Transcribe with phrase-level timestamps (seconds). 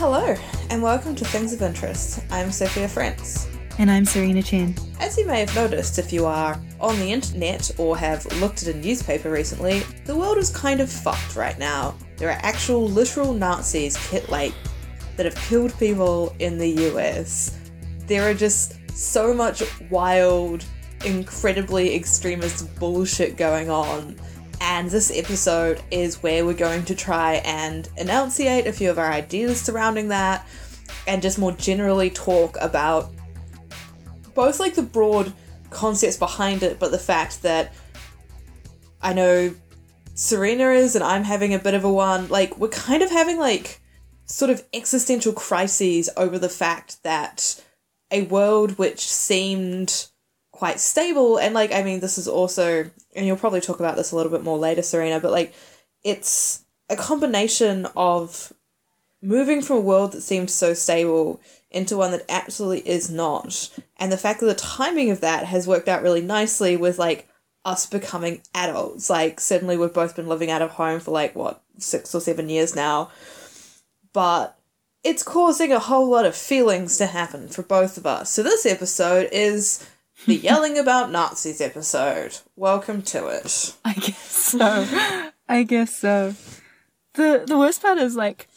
[0.00, 0.34] Hello,
[0.70, 2.20] and welcome to Things of Interest.
[2.30, 3.46] I'm Sophia France.
[3.76, 4.74] And I'm Serena Chen.
[4.98, 8.74] As you may have noticed if you are on the internet or have looked at
[8.74, 11.94] a newspaper recently, the world is kind of fucked right now.
[12.16, 14.54] There are actual literal Nazis, Kit Lake,
[15.18, 17.58] that have killed people in the US.
[18.06, 20.64] There are just so much wild,
[21.04, 24.16] incredibly extremist bullshit going on.
[24.60, 29.10] And this episode is where we're going to try and enunciate a few of our
[29.10, 30.46] ideas surrounding that
[31.06, 33.10] and just more generally talk about
[34.34, 35.32] both like the broad
[35.70, 37.72] concepts behind it, but the fact that
[39.02, 39.54] I know
[40.14, 42.28] Serena is and I'm having a bit of a one.
[42.28, 43.80] Like, we're kind of having like
[44.26, 47.62] sort of existential crises over the fact that
[48.10, 50.08] a world which seemed
[50.60, 54.12] quite stable and like I mean this is also and you'll probably talk about this
[54.12, 55.54] a little bit more later Serena but like
[56.04, 58.52] it's a combination of
[59.22, 63.70] moving from a world that seemed so stable into one that absolutely is not.
[63.96, 67.26] And the fact that the timing of that has worked out really nicely with like
[67.64, 69.08] us becoming adults.
[69.08, 72.48] Like certainly we've both been living out of home for like what 6 or 7
[72.50, 73.10] years now.
[74.12, 74.58] But
[75.04, 78.30] it's causing a whole lot of feelings to happen for both of us.
[78.30, 79.88] So this episode is
[80.26, 82.38] the yelling about Nazis episode.
[82.56, 83.74] Welcome to it.
[83.84, 84.86] I guess so.
[85.48, 86.34] I guess so.
[87.14, 88.48] The the worst part is like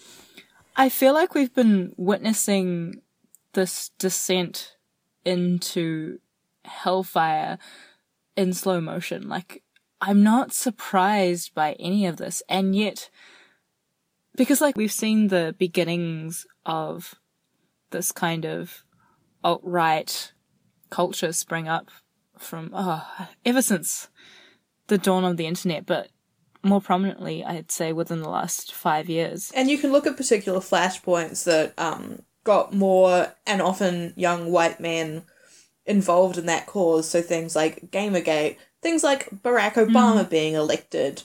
[0.76, 3.02] I feel like we've been witnessing
[3.54, 4.76] this descent
[5.24, 6.20] into
[6.66, 7.58] hellfire
[8.36, 9.28] in slow motion.
[9.30, 9.64] Like
[10.02, 13.10] I'm not surprised by any of this and yet
[14.36, 17.16] because like we've seen the beginnings of
[17.92, 18.84] this kind of
[19.44, 20.34] alt right
[20.94, 21.90] culture spring up
[22.38, 23.04] from oh,
[23.44, 24.10] ever since
[24.88, 26.10] the dawn of the internet, but
[26.62, 29.52] more prominently, I'd say within the last five years.
[29.56, 34.80] And you can look at particular flashpoints that um, got more and often young white
[34.80, 35.24] men
[35.88, 37.10] involved in that cause.
[37.10, 40.30] So things like Gamergate, things like Barack Obama mm.
[40.30, 41.24] being elected.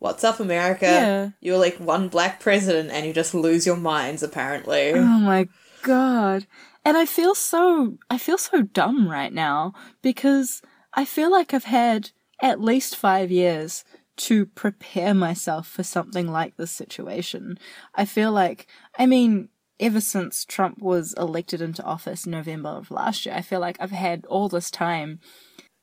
[0.00, 0.86] What's up, America?
[0.86, 1.30] Yeah.
[1.40, 4.94] You elect one black president and you just lose your minds, apparently.
[4.94, 5.46] Oh my
[5.84, 6.48] god.
[6.84, 9.72] And I feel so, I feel so dumb right now
[10.02, 10.60] because
[10.92, 12.10] I feel like I've had
[12.42, 13.84] at least five years
[14.16, 17.58] to prepare myself for something like this situation.
[17.94, 18.66] I feel like,
[18.98, 19.48] I mean,
[19.80, 23.76] ever since Trump was elected into office in November of last year, I feel like
[23.80, 25.20] I've had all this time.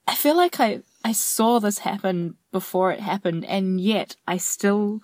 [0.08, 5.02] I feel like I, I saw this happen before it happened, and yet I still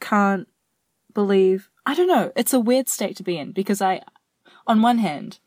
[0.00, 0.46] can't
[1.12, 1.68] believe.
[1.84, 2.32] I don't know.
[2.36, 4.02] It's a weird state to be in because I,
[4.66, 5.38] on one hand,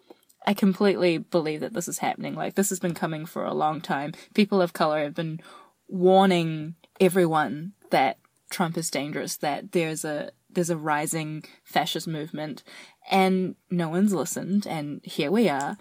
[0.46, 2.36] I completely believe that this is happening.
[2.36, 4.14] Like, this has been coming for a long time.
[4.34, 5.40] People of color have been
[5.88, 8.18] warning everyone that
[8.50, 12.64] Trump is dangerous, that there's a there's a rising fascist movement,
[13.10, 15.78] and no one's listened, and here we are.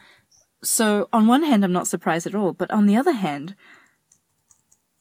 [0.64, 3.54] So, on one hand, I'm not surprised at all, but on the other hand,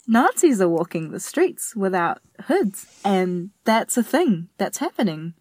[0.08, 5.36] Nazis are walking the streets without hoods, and that's a thing that's happening.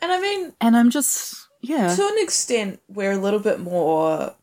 [0.00, 1.94] And I mean, and I'm just yeah.
[1.94, 4.34] To an extent, we're a little bit more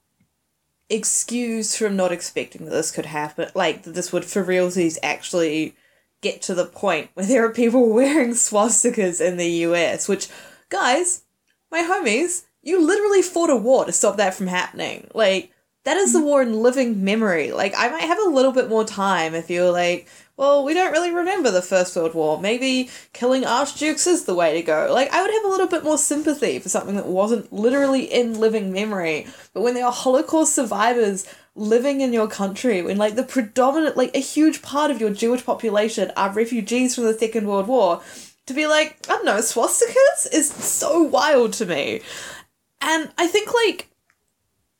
[0.89, 3.49] excused from not expecting that this could happen.
[3.55, 5.75] Like, that this would for realsies actually
[6.21, 10.27] get to the point where there are people wearing swastikas in the US, which,
[10.69, 11.23] guys,
[11.71, 15.07] my homies, you literally fought a war to stop that from happening.
[15.13, 15.51] Like,
[15.87, 17.53] that is the war in living memory.
[17.53, 20.05] Like, I might have a little bit more time if you're like,
[20.35, 22.41] well, we don't really remember the First World War.
[22.41, 24.89] Maybe killing archdukes is the way to go.
[24.91, 28.37] Like, I would have a little bit more sympathy for something that wasn't literally in
[28.37, 29.27] living memory.
[29.53, 34.13] But when there are Holocaust survivors living in your country, when, like, the predominant, like,
[34.13, 38.01] a huge part of your Jewish population are refugees from the Second World War,
[38.47, 42.01] to be like, I don't know, swastikas is so wild to me.
[42.81, 43.87] And I think, like,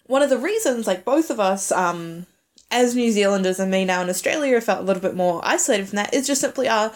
[0.07, 2.25] one of the reasons, like, both of us, um,
[2.69, 5.97] as New Zealanders and me now in Australia felt a little bit more isolated from
[5.97, 6.91] that is just simply our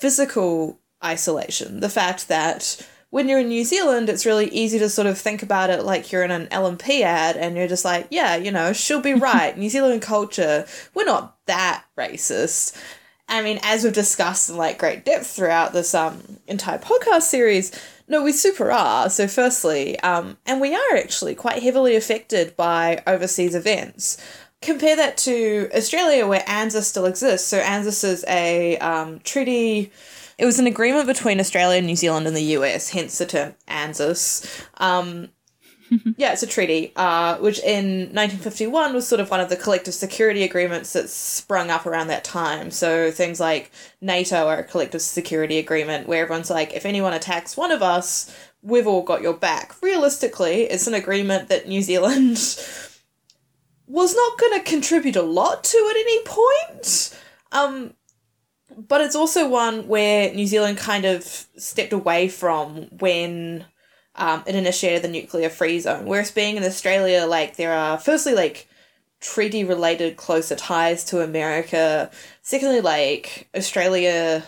[0.00, 1.80] physical isolation.
[1.80, 5.42] The fact that when you're in New Zealand, it's really easy to sort of think
[5.42, 8.72] about it like you're in an L&P ad and you're just like, yeah, you know,
[8.72, 9.58] she'll be right.
[9.58, 10.64] New Zealand culture,
[10.94, 12.80] we're not that racist.
[13.28, 17.72] I mean, as we've discussed in like great depth throughout this um entire podcast series,
[18.10, 19.08] no, we super are.
[19.08, 24.18] So, firstly, um, and we are actually quite heavily affected by overseas events
[24.62, 27.46] compare that to Australia, where ANZUS still exists.
[27.48, 29.90] So ANZUS is a um, treaty.
[30.38, 34.64] It was an agreement between Australia, New Zealand, and the US, hence the term ANZUS.
[34.78, 35.28] Um,
[36.16, 39.94] yeah, it's a treaty, uh, which in 1951 was sort of one of the collective
[39.94, 42.70] security agreements that sprung up around that time.
[42.70, 43.70] So things like
[44.00, 48.34] NATO are a collective security agreement where everyone's like, if anyone attacks one of us,
[48.62, 49.74] we've all got your back.
[49.82, 52.36] Realistically, it's an agreement that New Zealand
[53.86, 57.18] was not going to contribute a lot to at any point.
[57.52, 57.94] Um,
[58.76, 63.64] but it's also one where New Zealand kind of stepped away from when
[64.20, 66.04] um, it initiated the nuclear free zone.
[66.04, 68.68] Whereas being in Australia, like there are firstly like
[69.18, 72.10] treaty related closer ties to America.
[72.42, 74.44] Secondly, like Australia,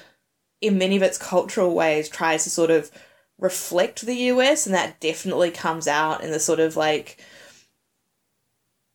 [0.60, 2.90] in many of its cultural ways, tries to sort of
[3.38, 7.18] reflect the US, and that definitely comes out in the sort of like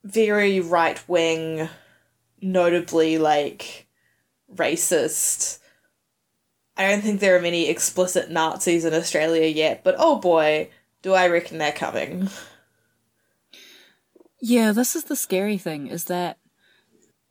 [0.03, 1.69] very right wing,
[2.39, 3.87] notably like
[4.55, 5.57] racist.
[6.77, 10.69] I don't think there are many explicit Nazis in Australia yet, but oh boy,
[11.01, 12.29] do I reckon they're coming.
[14.39, 16.37] Yeah, this is the scary thing is that,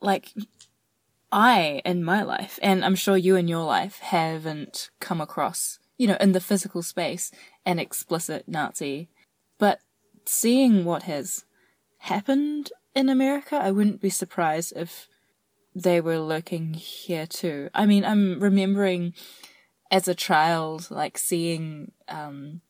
[0.00, 0.32] like,
[1.30, 6.08] I in my life, and I'm sure you in your life, haven't come across, you
[6.08, 7.30] know, in the physical space,
[7.64, 9.08] an explicit Nazi.
[9.58, 9.78] But
[10.24, 11.44] seeing what has
[11.98, 15.06] happened in America, I wouldn't be surprised if
[15.78, 17.68] they were lurking here too.
[17.74, 19.12] I mean, I'm remembering
[19.90, 22.62] as a child, like seeing um,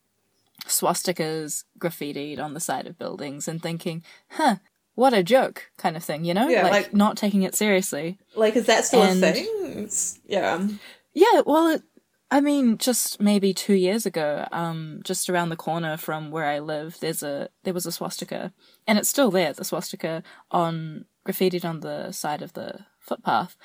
[0.67, 4.56] swastikas graffitied on the side of buildings and thinking, huh,
[4.94, 6.49] what a joke kind of thing, you know?
[6.49, 8.19] Yeah, like, like- not taking it seriously.
[8.35, 9.49] Like, is that still And- a thing?
[9.85, 10.67] It's, yeah.
[11.14, 11.82] Yeah, well, it,
[12.31, 16.59] I mean, just maybe two years ago, um, just around the corner from where I
[16.59, 18.52] live, there's a there was a swastika,
[18.87, 19.52] and it's still there.
[19.52, 23.56] The swastika on graffitied on the side of the footpath,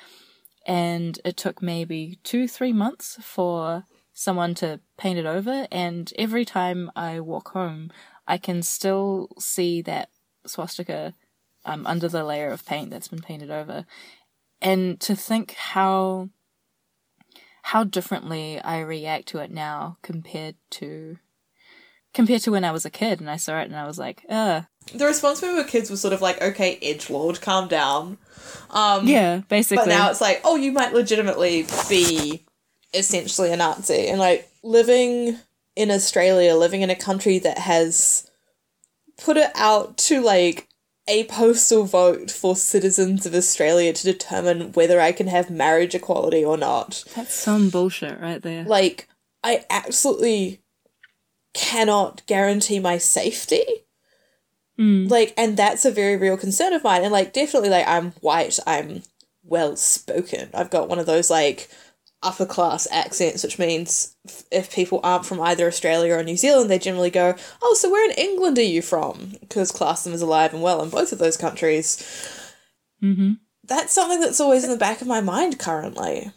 [0.66, 5.66] and it took maybe two three months for someone to paint it over.
[5.70, 7.90] And every time I walk home,
[8.26, 10.10] I can still see that
[10.46, 11.14] swastika
[11.64, 13.86] um, under the layer of paint that's been painted over,
[14.60, 16.30] and to think how
[17.62, 21.18] how differently I react to it now compared to
[22.12, 24.24] compared to when I was a kid and I saw it and I was like,
[24.28, 24.62] uh
[24.94, 28.18] The response when we were kids was sort of like, okay, edge lord, calm down.
[28.70, 29.84] Um, yeah, basically.
[29.84, 32.44] But now it's like, oh, you might legitimately be
[32.94, 34.08] essentially a Nazi.
[34.08, 35.38] And like living
[35.76, 38.30] in Australia, living in a country that has
[39.16, 40.68] put it out to like
[41.08, 46.44] a postal vote for citizens of Australia to determine whether I can have marriage equality
[46.44, 47.04] or not.
[47.14, 48.64] That's some bullshit right there.
[48.64, 49.08] Like,
[49.42, 50.60] I absolutely
[51.54, 53.64] cannot guarantee my safety.
[54.82, 55.08] Mm.
[55.10, 57.02] Like, and that's a very real concern of mine.
[57.04, 59.02] And like, definitely, like, I'm white, I'm
[59.44, 60.48] well spoken.
[60.54, 61.68] I've got one of those like
[62.22, 66.70] upper class accents, which means f- if people aren't from either Australia or New Zealand,
[66.70, 70.52] they generally go, "Oh, so where in England are you from?" Because classism is alive
[70.54, 71.96] and well in both of those countries.
[73.02, 73.32] Mm-hmm.
[73.64, 76.30] That's something that's always in the back of my mind currently.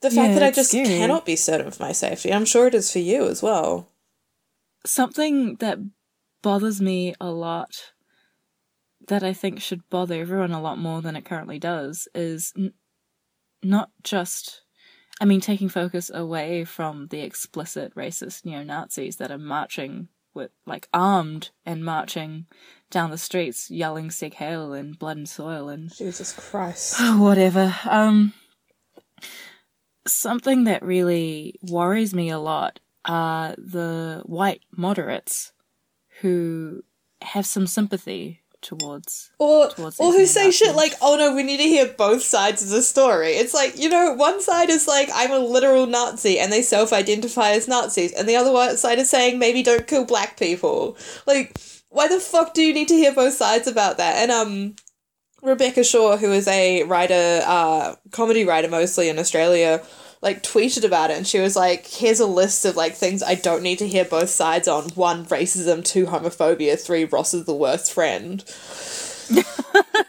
[0.00, 0.86] The fact Yeah, that I just scary.
[0.86, 2.32] cannot be certain of my safety.
[2.32, 3.88] I'm sure it is for you as well.
[4.86, 5.78] Something that
[6.42, 7.92] bothers me a lot
[9.06, 12.74] that I think should bother everyone a lot more than it currently does is n-
[13.62, 14.62] not just
[15.20, 20.88] I mean taking focus away from the explicit racist neo-Nazis that are marching with like
[20.92, 22.46] armed and marching
[22.90, 26.96] down the streets yelling Sieg Heil and blood and soil and Jesus Christ.
[27.18, 27.74] whatever.
[27.84, 28.32] Um,
[30.06, 35.52] something that really worries me a lot are the white moderates
[36.20, 36.82] who
[37.22, 39.30] have some sympathy towards.
[39.38, 42.62] Or, towards or who say shit like, oh no, we need to hear both sides
[42.62, 43.30] of the story.
[43.30, 46.92] It's like, you know, one side is like, I'm a literal Nazi and they self
[46.92, 50.96] identify as Nazis, and the other side is saying, maybe don't kill black people.
[51.26, 51.58] Like,
[51.90, 54.16] why the fuck do you need to hear both sides about that?
[54.16, 54.76] And, um,
[55.40, 59.82] Rebecca Shaw, who is a writer, uh, comedy writer mostly in Australia,
[60.20, 63.34] like tweeted about it and she was like, here's a list of like things I
[63.34, 64.88] don't need to hear both sides on.
[64.90, 68.40] One, racism, two, homophobia, three, Ross is the worst friend.
[69.30, 69.44] and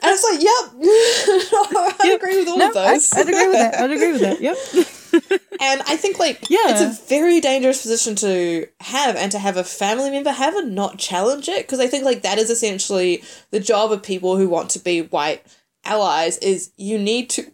[0.04, 3.13] it's like, yep, I agree with all No, of those.
[3.13, 3.75] I, I'd agree with that.
[3.75, 4.42] I'd agree with that.
[4.42, 5.42] Yep.
[5.62, 6.58] and I think like Yeah.
[6.70, 10.74] it's a very dangerous position to have and to have a family member have and
[10.74, 14.48] not challenge it because I think like that is essentially the job of people who
[14.48, 15.44] want to be white
[15.84, 17.51] allies is you need to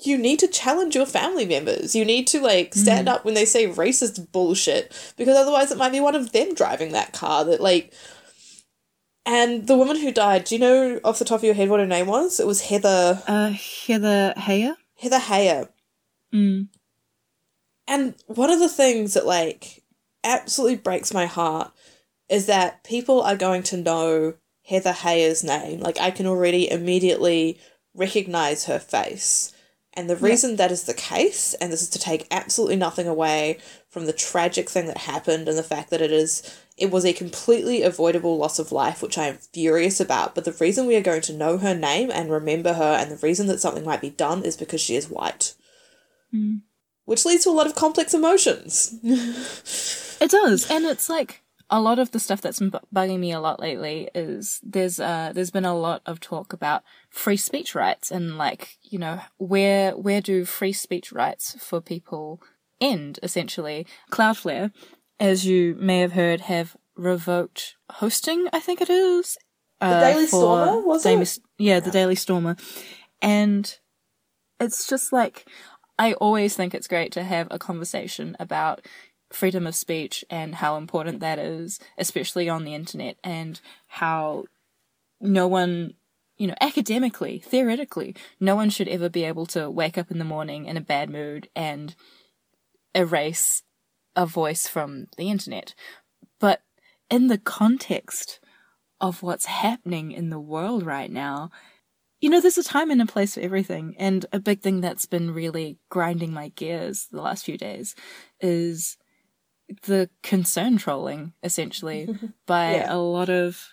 [0.00, 1.94] you need to challenge your family members.
[1.94, 5.92] You need to like stand up when they say racist bullshit because otherwise it might
[5.92, 7.92] be one of them driving that car that like
[9.26, 11.80] and the woman who died, do you know off the top of your head what
[11.80, 12.38] her name was?
[12.40, 13.50] It was Heather Uh,
[13.86, 14.76] Heather Heyer.
[14.96, 15.68] Heather Heyer.
[16.34, 16.68] Mm.
[17.86, 19.82] And one of the things that like
[20.24, 21.72] absolutely breaks my heart
[22.28, 24.34] is that people are going to know
[24.66, 25.80] Heather Heyer's name.
[25.80, 27.58] Like, I can already immediately
[27.94, 29.52] recognize her face.
[29.96, 30.56] And the reason yeah.
[30.56, 33.58] that is the case, and this is to take absolutely nothing away
[33.88, 36.42] from the tragic thing that happened and the fact that it is
[36.76, 40.34] it was a completely avoidable loss of life, which I am furious about.
[40.34, 43.24] But the reason we are going to know her name and remember her, and the
[43.24, 45.54] reason that something might be done is because she is white.
[46.34, 46.62] Mm.
[47.04, 48.98] Which leads to a lot of complex emotions.
[50.20, 50.68] it does.
[50.68, 51.43] And it's like
[51.74, 55.32] a lot of the stuff that's been bugging me a lot lately is there's uh
[55.34, 59.90] there's been a lot of talk about free speech rights and like you know where
[59.96, 62.40] where do free speech rights for people
[62.80, 63.88] end essentially?
[64.12, 64.70] Cloudflare
[65.18, 69.36] as you may have heard have revoked hosting i think it is
[69.80, 71.38] uh, the daily stormer was Daily, it?
[71.58, 72.56] Yeah, yeah the daily stormer.
[73.20, 73.76] And
[74.60, 75.48] it's just like
[75.98, 78.86] i always think it's great to have a conversation about
[79.34, 84.44] freedom of speech and how important that is, especially on the internet, and how
[85.20, 85.94] no one,
[86.36, 90.24] you know, academically, theoretically, no one should ever be able to wake up in the
[90.24, 91.94] morning in a bad mood and
[92.94, 93.62] erase
[94.16, 95.74] a voice from the internet.
[96.38, 96.62] But
[97.10, 98.40] in the context
[99.00, 101.50] of what's happening in the world right now,
[102.20, 103.94] you know, there's a time and a place for everything.
[103.98, 107.94] And a big thing that's been really grinding my gears the last few days
[108.40, 108.96] is
[109.86, 112.08] the concern trolling essentially.
[112.46, 112.94] By yeah.
[112.94, 113.68] a lot of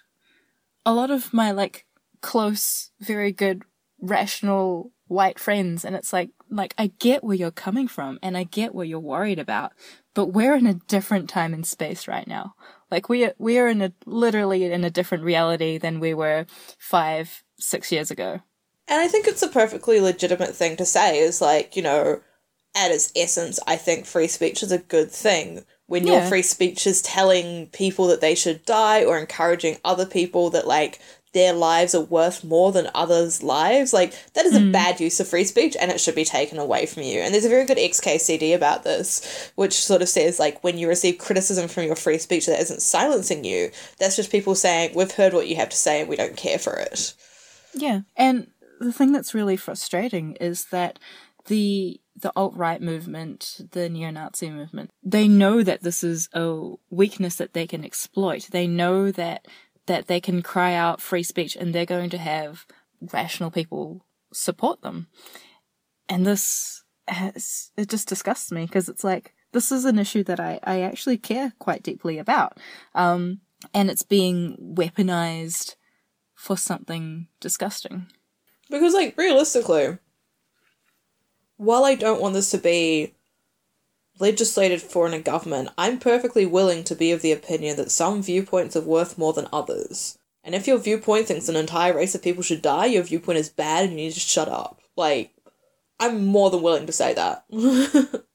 [0.86, 1.86] a lot of my like
[2.22, 3.64] close very good
[4.00, 5.84] rational white friends.
[5.86, 9.00] And it's like like I get where you're coming from and I get what you're
[9.00, 9.74] worried about
[10.14, 12.54] but we're in a different time and space right now.
[12.90, 16.46] Like we are, we are in a literally in a different reality than we were
[16.78, 18.42] 5 6 years ago.
[18.88, 22.22] And I think it's a perfectly legitimate thing to say is like you know
[22.76, 26.14] at its essence I think free speech is a good thing when yeah.
[26.14, 30.66] your free speech is telling people that they should die or encouraging other people that
[30.66, 31.02] like
[31.34, 33.94] their lives are worth more than others' lives.
[33.94, 34.70] Like, that is mm.
[34.70, 37.22] a bad use of free speech and it should be taken away from you.
[37.22, 40.90] And there's a very good XKCD about this, which sort of says, like, when you
[40.90, 45.12] receive criticism from your free speech that isn't silencing you, that's just people saying, we've
[45.12, 47.14] heard what you have to say and we don't care for it.
[47.74, 48.02] Yeah.
[48.18, 48.48] And
[48.82, 51.00] the thing that's really frustrating is that
[51.46, 56.72] the the alt right movement, the neo Nazi movement, they know that this is a
[56.90, 58.48] weakness that they can exploit.
[58.52, 59.48] They know that
[59.88, 62.66] that they can cry out free speech and they're going to have
[63.14, 65.08] rational people support them.
[66.08, 70.40] And this has, it just disgusts me because it's like, this is an issue that
[70.40, 72.58] I, I actually care quite deeply about.
[72.96, 73.42] Um,
[73.74, 75.76] and it's being weaponized
[76.36, 78.08] for something disgusting.
[78.70, 79.98] Because, like, realistically,
[81.62, 83.14] while I don't want this to be
[84.20, 88.24] legislated for in a government, I'm perfectly willing to be of the opinion that some
[88.24, 90.18] viewpoints are worth more than others.
[90.44, 93.50] And if your viewpoint thinks an entire race of people should die, your viewpoint is
[93.50, 94.82] bad and you need to shut up.
[94.98, 95.36] Like,
[96.00, 97.46] I'm more than willing to say that.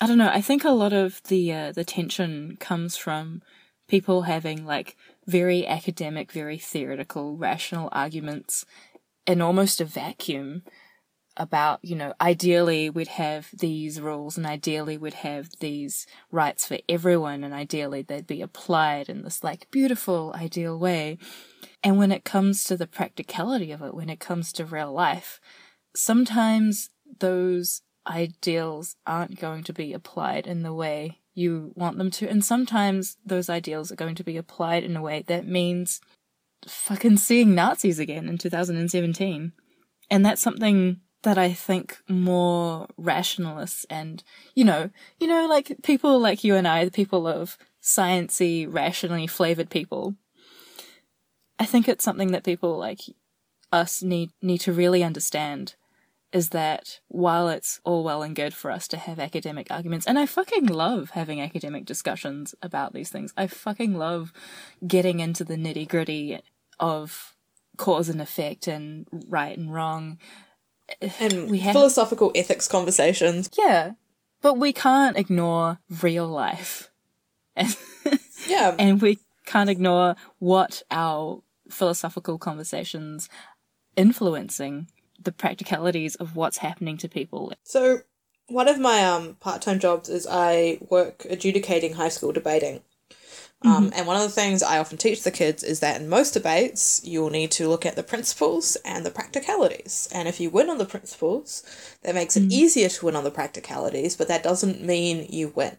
[0.00, 0.30] I don't know.
[0.32, 3.42] I think a lot of the uh, the tension comes from
[3.88, 4.96] people having like
[5.26, 8.64] very academic, very theoretical, rational arguments
[9.26, 10.62] in almost a vacuum
[11.36, 16.78] about, you know, ideally we'd have these rules and ideally we'd have these rights for
[16.88, 21.18] everyone and ideally they'd be applied in this like beautiful ideal way.
[21.82, 25.40] And when it comes to the practicality of it, when it comes to real life,
[25.94, 26.90] sometimes
[27.20, 32.28] those ideals aren't going to be applied in the way you want them to.
[32.28, 36.00] And sometimes those ideals are going to be applied in a way that means
[36.66, 39.52] fucking seeing Nazis again in 2017.
[40.10, 44.22] And that's something that I think more rationalists and,
[44.54, 49.26] you know, you know, like people like you and I, the people of sciency, rationally
[49.26, 50.14] flavored people.
[51.58, 53.00] I think it's something that people like
[53.72, 55.74] us need, need to really understand
[56.32, 60.18] is that while it's all well and good for us to have academic arguments, and
[60.18, 64.32] I fucking love having academic discussions about these things, I fucking love
[64.86, 66.40] getting into the nitty gritty
[66.78, 67.34] of
[67.76, 70.18] cause and effect and right and wrong
[71.20, 73.50] and we have philosophical ethics conversations.
[73.56, 73.92] Yeah,
[74.42, 76.90] but we can't ignore real life.
[78.46, 83.28] yeah, and we can't ignore what our philosophical conversations
[83.96, 84.88] influencing
[85.22, 87.52] the practicalities of what's happening to people.
[87.62, 88.00] So,
[88.48, 92.82] one of my um part-time jobs is I work adjudicating high school debating.
[93.62, 93.98] Um, mm-hmm.
[93.98, 97.00] And one of the things I often teach the kids is that in most debates,
[97.04, 100.08] you'll need to look at the principles and the practicalities.
[100.12, 101.62] And if you win on the principles,
[102.02, 102.52] that makes it mm-hmm.
[102.52, 105.78] easier to win on the practicalities, but that doesn't mean you win.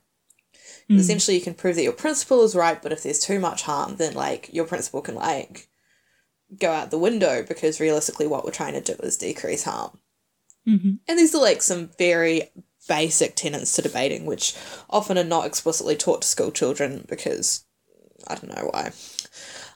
[0.90, 1.00] Mm.
[1.00, 3.98] Essentially, you can prove that your principle is right, but if there's too much harm,
[3.98, 5.68] then like your principle can like
[6.60, 10.00] go out the window because realistically, what we're trying to do is decrease harm.
[10.68, 10.92] Mm-hmm.
[11.08, 12.50] And these are like some very
[12.88, 14.56] basic tenets to debating, which
[14.90, 17.66] often are not explicitly taught to school children because
[18.28, 18.92] I don't know why.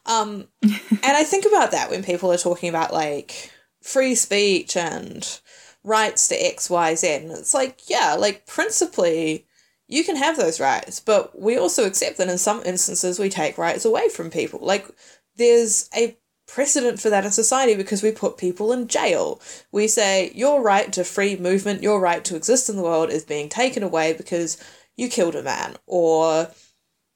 [0.06, 5.40] Um, and I think about that when people are talking about like free speech and
[5.84, 7.16] rights to X, Y, Z.
[7.16, 9.46] And it's like, yeah, like principally,
[9.88, 13.58] you can have those rights, but we also accept that in some instances we take
[13.58, 14.60] rights away from people.
[14.62, 14.88] Like,
[15.36, 16.18] there's a
[16.48, 19.42] precedent for that in society because we put people in jail.
[19.72, 23.24] We say, your right to free movement, your right to exist in the world is
[23.24, 24.62] being taken away because
[24.96, 26.50] you killed a man or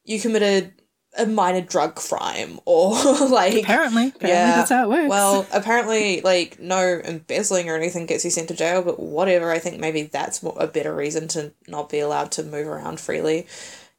[0.03, 0.73] you committed
[1.17, 2.91] a minor drug crime or
[3.29, 4.57] like apparently, apparently yeah.
[4.57, 5.09] that's how it works.
[5.09, 9.59] Well apparently like no embezzling or anything gets you sent to jail but whatever i
[9.59, 13.47] think maybe that's a better reason to not be allowed to move around freely.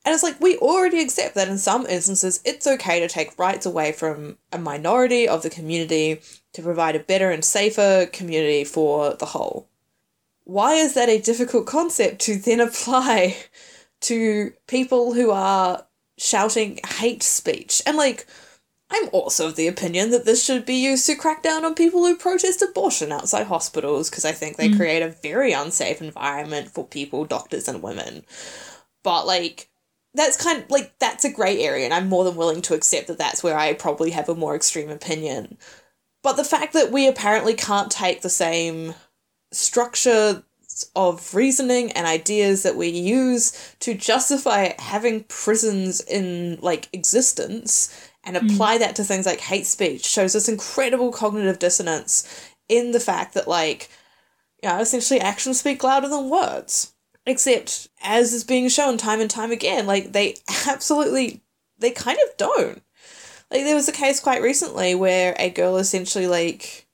[0.05, 3.67] And it's like we already accept that in some instances it's okay to take rights
[3.67, 6.21] away from a minority of the community
[6.53, 9.69] to provide a better and safer community for the whole.
[10.45, 13.37] Why is that a difficult concept to then apply
[14.03, 15.87] to people who are
[16.19, 17.83] shouting hate speech.
[17.87, 18.27] And like,
[18.91, 22.05] I'm also of the opinion that this should be used to crack down on people
[22.05, 24.77] who protest abortion outside hospitals because I think they mm.
[24.77, 28.25] create a very unsafe environment for people, doctors, and women.
[29.03, 29.69] But like,
[30.15, 33.09] that's kind of like that's a grey area, and I'm more than willing to accept
[33.09, 35.59] that that's where I probably have a more extreme opinion.
[36.23, 38.95] But the fact that we apparently can't take the same
[39.53, 40.43] structure
[40.95, 48.37] of reasoning and ideas that we use to justify having prisons in like existence and
[48.37, 48.47] hmm.
[48.47, 48.81] apply mm.
[48.81, 53.49] that to things like hate speech shows this incredible cognitive dissonance in the fact that
[53.49, 53.89] like
[54.63, 56.93] you know essentially actions speak louder than words
[57.27, 60.35] except as is being shown time and time again like they
[60.67, 61.41] absolutely
[61.79, 62.83] they kind of don't
[63.51, 66.86] like there was a case quite recently where a girl essentially like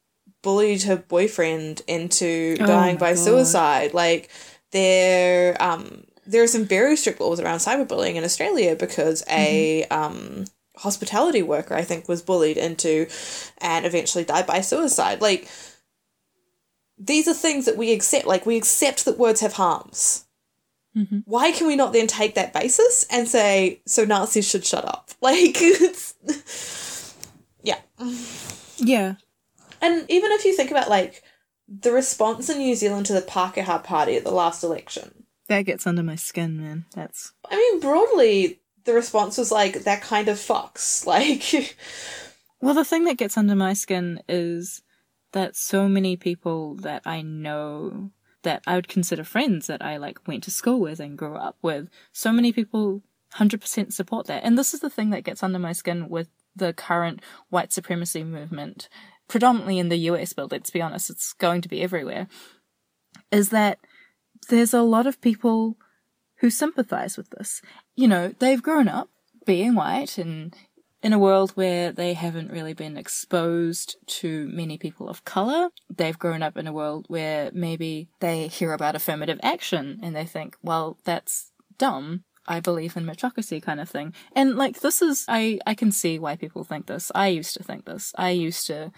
[0.43, 3.19] bullied her boyfriend into oh dying by God.
[3.19, 3.95] suicide.
[3.95, 4.31] Like
[4.73, 10.03] there um there are some very strict laws around cyberbullying in Australia because a mm-hmm.
[10.03, 10.45] um
[10.77, 13.07] hospitality worker I think was bullied into
[13.59, 15.21] and eventually died by suicide.
[15.21, 15.49] Like
[16.99, 18.27] these are things that we accept.
[18.27, 20.25] Like we accept that words have harms.
[20.97, 21.21] Mm-hmm.
[21.25, 25.11] Why can we not then take that basis and say so Nazis should shut up?
[25.23, 25.61] Like
[27.63, 27.79] yeah.
[28.77, 29.15] Yeah.
[29.83, 31.23] And even if you think about like
[31.69, 35.25] the response in New Zealand to the Pākehā Party at the last election.
[35.49, 36.87] That gets under my skin, man.
[36.95, 41.07] That's I mean, broadly the response was like that kind of fox.
[41.13, 41.77] Like
[42.61, 44.83] Well the thing that gets under my skin is
[45.33, 48.11] that so many people that I know
[48.43, 51.57] that I would consider friends that I like went to school with and grew up
[51.63, 53.03] with, so many people
[53.37, 54.45] 100% support that.
[54.45, 58.25] And this is the thing that gets under my skin with the current white supremacy
[58.25, 58.89] movement
[59.33, 62.29] predominantly in the US, but let's be honest, it's going to be everywhere,
[63.31, 63.79] is that
[64.51, 65.79] there's a lot of people
[66.41, 67.63] who sympathize with this.
[67.97, 69.09] You know, they've grown up
[69.47, 70.55] being white and
[71.03, 75.71] in a world where they haven't really been exposed to many people of color.
[75.89, 80.27] They've grown up in a world where maybe they hear about affirmative action and they
[80.27, 82.25] think, well, that's dumb.
[82.47, 84.15] I believe in meritocracy kind of thing.
[84.35, 87.13] And like this is I I can see why people think this.
[87.15, 88.13] I used to think this.
[88.17, 88.93] I used to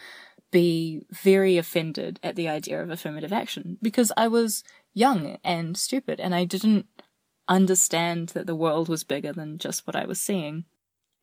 [0.51, 6.21] be very offended at the idea of affirmative action because I was young and stupid
[6.21, 6.87] and I didn't
[7.49, 10.65] understand that the world was bigger than just what I was seeing.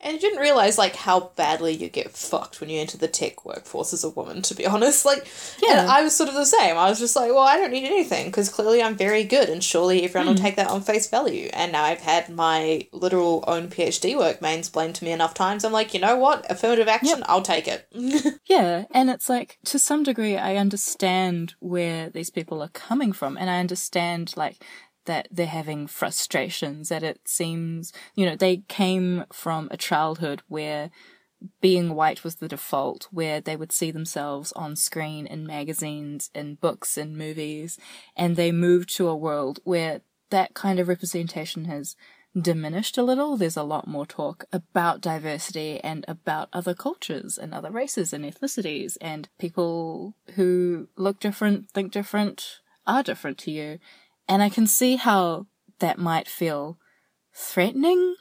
[0.03, 3.45] And you didn't realize like how badly you get fucked when you enter the tech
[3.45, 4.41] workforce as a woman.
[4.43, 5.27] To be honest, like,
[5.61, 6.77] yeah, I was sort of the same.
[6.77, 9.63] I was just like, well, I don't need anything because clearly I'm very good, and
[9.63, 10.29] surely everyone mm.
[10.31, 10.43] will hmm.
[10.43, 11.49] take that on face value.
[11.53, 15.63] And now I've had my literal own PhD work mansplained to me enough times.
[15.63, 17.25] I'm like, you know what, affirmative action, yep.
[17.27, 17.87] I'll take it.
[18.45, 23.37] yeah, and it's like to some degree, I understand where these people are coming from,
[23.37, 24.63] and I understand like
[25.05, 30.91] that they're having frustrations, that it seems, you know, they came from a childhood where
[31.59, 36.55] being white was the default, where they would see themselves on screen in magazines, in
[36.55, 37.79] books, in movies,
[38.15, 41.95] and they moved to a world where that kind of representation has
[42.39, 43.37] diminished a little.
[43.37, 48.23] There's a lot more talk about diversity and about other cultures and other races and
[48.23, 53.79] ethnicities and people who look different, think different, are different to you.
[54.31, 55.47] And I can see how
[55.79, 56.77] that might feel
[57.33, 58.15] threatening,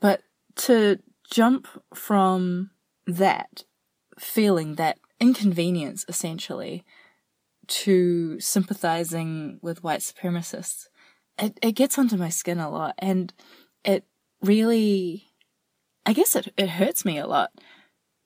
[0.00, 0.22] but
[0.56, 2.70] to jump from
[3.06, 3.64] that
[4.18, 6.84] feeling, that inconvenience essentially,
[7.66, 10.86] to sympathizing with white supremacists
[11.40, 13.32] it, it gets under my skin a lot and
[13.84, 14.04] it
[14.42, 15.32] really,
[16.04, 17.50] I guess it, it hurts me a lot.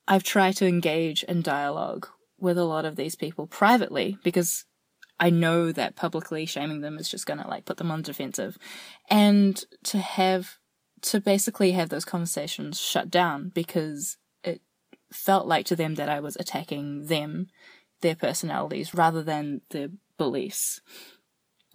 [0.07, 4.65] I've tried to engage in dialogue with a lot of these people privately because
[5.19, 8.57] I know that publicly shaming them is just going to like put them on defensive.
[9.09, 10.57] And to have,
[11.03, 14.61] to basically have those conversations shut down because it
[15.11, 17.47] felt like to them that I was attacking them,
[18.01, 20.81] their personalities, rather than their beliefs.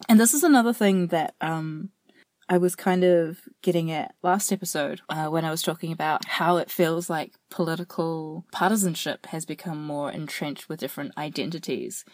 [0.09, 1.91] And this is another thing that, um,
[2.53, 6.57] I was kind of getting at last episode uh, when I was talking about how
[6.57, 12.05] it feels like political partisanship has become more entrenched with different identities.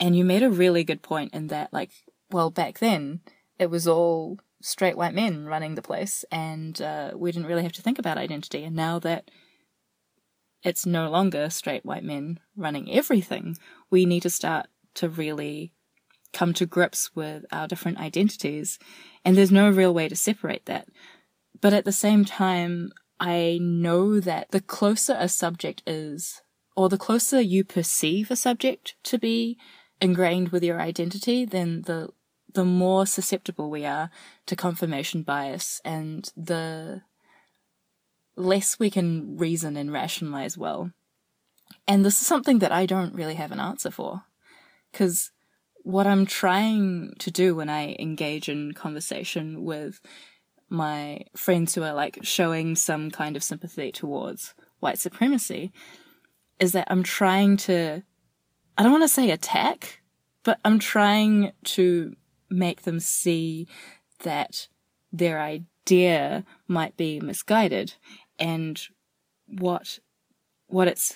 [0.00, 1.90] And you made a really good point in that, like,
[2.30, 3.20] well, back then
[3.58, 7.72] it was all straight white men running the place, and uh, we didn't really have
[7.72, 8.64] to think about identity.
[8.64, 9.30] And now that
[10.62, 13.56] it's no longer straight white men running everything,
[13.90, 15.72] we need to start to really
[16.32, 18.78] come to grips with our different identities.
[19.24, 20.88] And there's no real way to separate that.
[21.60, 26.42] But at the same time, I know that the closer a subject is,
[26.76, 29.56] or the closer you perceive a subject to be
[30.04, 32.10] ingrained with your identity, then the
[32.52, 34.10] the more susceptible we are
[34.46, 37.02] to confirmation bias and the
[38.36, 40.92] less we can reason and rationalize well.
[41.88, 44.22] And this is something that I don't really have an answer for.
[44.92, 45.32] Because
[45.82, 50.00] what I'm trying to do when I engage in conversation with
[50.68, 55.72] my friends who are like showing some kind of sympathy towards white supremacy
[56.60, 58.02] is that I'm trying to,
[58.76, 60.00] I don't want to say attack,
[60.42, 62.14] but I'm trying to
[62.50, 63.68] make them see
[64.22, 64.68] that
[65.12, 67.94] their idea might be misguided
[68.38, 68.80] and
[69.46, 70.00] what,
[70.66, 71.14] what it's,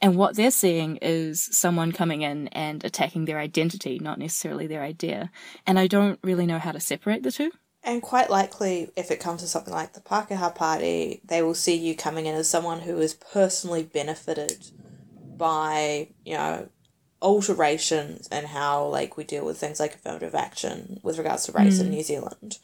[0.00, 4.82] and what they're seeing is someone coming in and attacking their identity, not necessarily their
[4.82, 5.30] idea.
[5.66, 7.50] And I don't really know how to separate the two.
[7.82, 11.76] And quite likely, if it comes to something like the Pākehā Party, they will see
[11.76, 14.70] you coming in as someone who has personally benefited
[15.36, 16.68] by, you know,
[17.22, 21.78] alterations and how like we deal with things like affirmative action with regards to race
[21.78, 21.82] mm.
[21.82, 22.58] in New Zealand.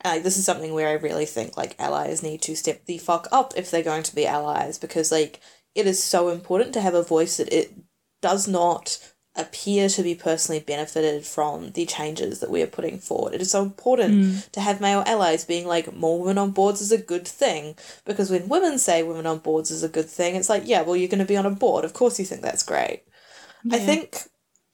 [0.00, 2.98] And like this is something where I really think like allies need to step the
[2.98, 5.40] fuck up if they're going to be allies because like
[5.74, 7.72] it is so important to have a voice that it
[8.20, 13.34] does not appear to be personally benefited from the changes that we are putting forward.
[13.34, 14.50] It is so important mm.
[14.52, 18.30] to have male allies being like more women on boards is a good thing because
[18.30, 21.08] when women say women on boards is a good thing, it's like, yeah, well you're
[21.08, 21.84] going to be on a board.
[21.84, 23.02] Of course you think that's great.
[23.64, 23.76] Yeah.
[23.76, 24.22] I think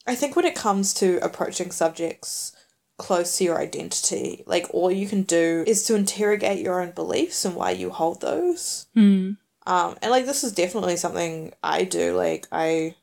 [0.07, 2.55] I think when it comes to approaching subjects
[2.99, 7.47] close to your identity, like all you can do is to interrogate your own beliefs
[7.47, 8.87] and why you hold those.
[8.95, 9.39] Mm.
[9.67, 12.15] Um, and like this is definitely something I do.
[12.15, 12.97] Like I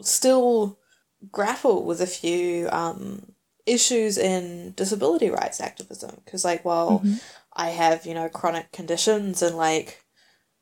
[0.00, 0.78] still
[1.30, 3.32] grapple with a few um,
[3.66, 7.14] issues in disability rights activism because like while mm-hmm.
[7.52, 10.04] I have you know chronic conditions and like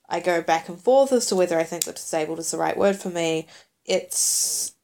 [0.08, 2.76] I go back and forth as to whether I think that disabled is the right
[2.76, 3.46] word for me.
[3.84, 4.74] It's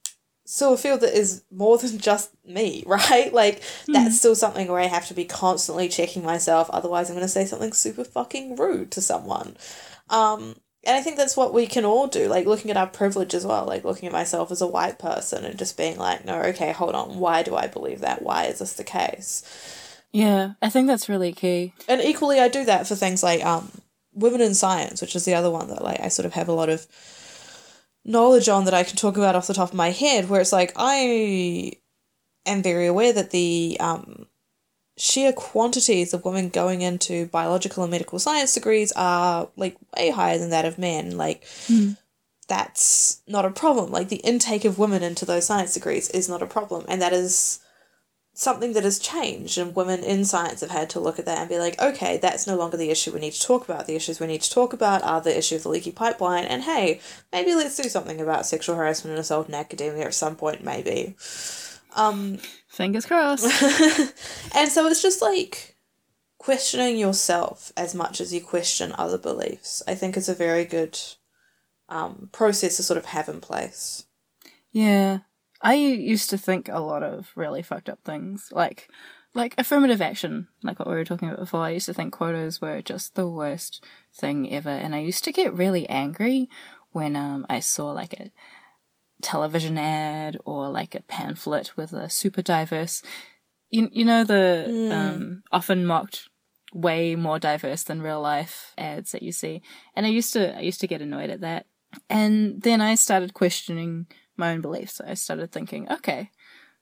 [0.44, 3.32] still a field that is more than just me, right?
[3.32, 3.92] Like mm-hmm.
[3.92, 6.70] that's still something where I have to be constantly checking myself.
[6.70, 9.56] Otherwise, I'm going to say something super fucking rude to someone.
[10.10, 13.34] Um, and I think that's what we can all do, like looking at our privilege
[13.34, 16.40] as well, like looking at myself as a white person and just being like, no,
[16.42, 18.22] okay, hold on, why do I believe that?
[18.22, 19.42] Why is this the case?
[20.12, 21.72] Yeah, I think that's really key.
[21.88, 23.70] And equally, I do that for things like um,
[24.12, 26.52] women in science, which is the other one that like I sort of have a
[26.52, 26.86] lot of
[28.04, 30.52] knowledge on that I can talk about off the top of my head, where it's
[30.52, 31.72] like I
[32.46, 34.26] am very aware that the um,
[34.96, 40.38] sheer quantities of women going into biological and medical science degrees are like way higher
[40.38, 41.16] than that of men.
[41.16, 41.96] Like, mm.
[42.48, 43.90] that's not a problem.
[43.90, 46.84] Like, the intake of women into those science degrees is not a problem.
[46.88, 47.60] And that is
[48.36, 49.58] something that has changed.
[49.58, 52.46] And women in science have had to look at that and be like, okay, that's
[52.46, 53.86] no longer the issue we need to talk about.
[53.86, 56.44] The issues we need to talk about are the issue of the leaky pipeline.
[56.44, 57.00] And hey,
[57.32, 61.14] maybe let's do something about sexual harassment and assault in academia at some point, maybe.
[61.94, 63.44] Um, Fingers crossed.
[64.54, 65.76] and so it's just like
[66.38, 69.82] questioning yourself as much as you question other beliefs.
[69.86, 70.98] I think is a very good
[71.88, 74.06] um, process to sort of have in place.
[74.72, 75.20] Yeah.
[75.62, 78.90] I used to think a lot of really fucked up things, like
[79.32, 81.62] like affirmative action, like what we were talking about before.
[81.62, 83.82] I used to think quotas were just the worst
[84.14, 86.50] thing ever, and I used to get really angry
[86.92, 88.30] when um I saw like a
[89.24, 93.02] television ad or like a pamphlet with a super diverse
[93.70, 94.92] you, you know the mm.
[94.92, 96.28] um, often mocked
[96.72, 99.62] way more diverse than real life ads that you see
[99.96, 101.66] and i used to i used to get annoyed at that
[102.10, 104.06] and then i started questioning
[104.36, 106.30] my own beliefs i started thinking okay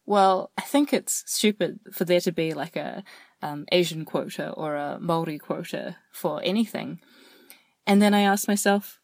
[0.04, 3.04] well, I think it's stupid for there to be like a
[3.40, 7.00] um, Asian quota or a Maori quota for anything.
[7.86, 9.00] And then I asked myself,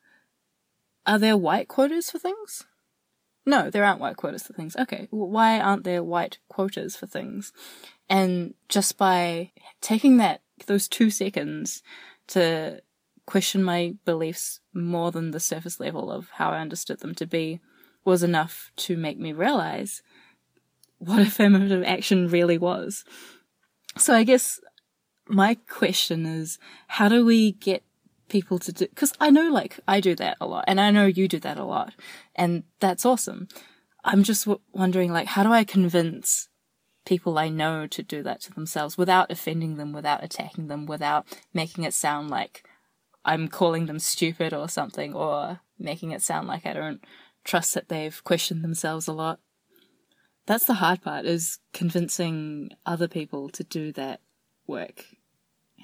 [1.06, 2.64] are there white quotas for things?
[3.48, 4.76] No, there aren't white quotas for things.
[4.76, 7.50] Okay, well, why aren't there white quotas for things?
[8.06, 11.82] And just by taking that, those two seconds
[12.26, 12.82] to
[13.24, 17.60] question my beliefs more than the surface level of how I understood them to be
[18.04, 20.02] was enough to make me realize
[20.98, 23.02] what affirmative action really was.
[23.96, 24.60] So I guess
[25.26, 26.58] my question is,
[26.88, 27.82] how do we get
[28.28, 31.06] people to do, cause I know like I do that a lot and I know
[31.06, 31.94] you do that a lot
[32.34, 33.48] and that's awesome.
[34.04, 36.48] I'm just w- wondering like, how do I convince
[37.04, 41.26] people I know to do that to themselves without offending them, without attacking them, without
[41.54, 42.68] making it sound like
[43.24, 47.02] I'm calling them stupid or something or making it sound like I don't
[47.44, 49.40] trust that they've questioned themselves a lot.
[50.46, 54.20] That's the hard part is convincing other people to do that
[54.66, 55.04] work.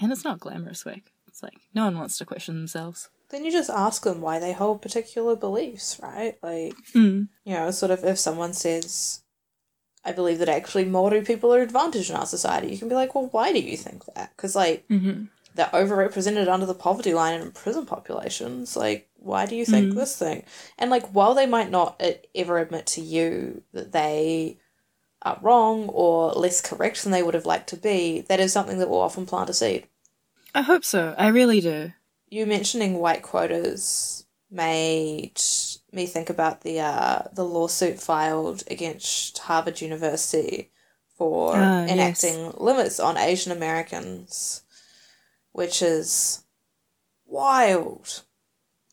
[0.01, 1.13] And it's not glamorous work.
[1.35, 3.09] It's like no one wants to question themselves.
[3.31, 6.39] Then you just ask them why they hold particular beliefs, right?
[6.45, 7.27] Like, Mm.
[7.45, 9.23] you know, sort of if someone says,
[10.05, 13.17] I believe that actually Maori people are advantaged in our society, you can be like,
[13.17, 14.31] well, why do you think that?
[14.37, 15.25] Because, like, Mm-hmm.
[15.57, 18.77] they're overrepresented under the poverty line and in prison populations.
[18.77, 19.97] Like, why do you think Mm.
[19.97, 20.45] this thing?
[20.79, 24.59] And, like, while they might not uh, ever admit to you that they
[25.23, 28.79] are wrong or less correct than they would have liked to be, that is something
[28.79, 29.89] that will often plant a seed.
[30.55, 31.15] I hope so.
[31.19, 31.93] I really do.
[32.29, 35.41] you mentioning white quotas made
[35.93, 40.71] me think about the uh, the lawsuit filed against Harvard University
[41.17, 41.91] for Ah, yes.
[41.91, 44.63] enacting limits on Asian Americans,
[45.53, 46.45] which is
[47.27, 48.23] wild.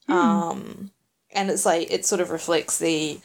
[0.07, 0.13] Hmm.
[0.13, 0.91] Um,
[1.31, 3.19] and it's like it sort of reflects the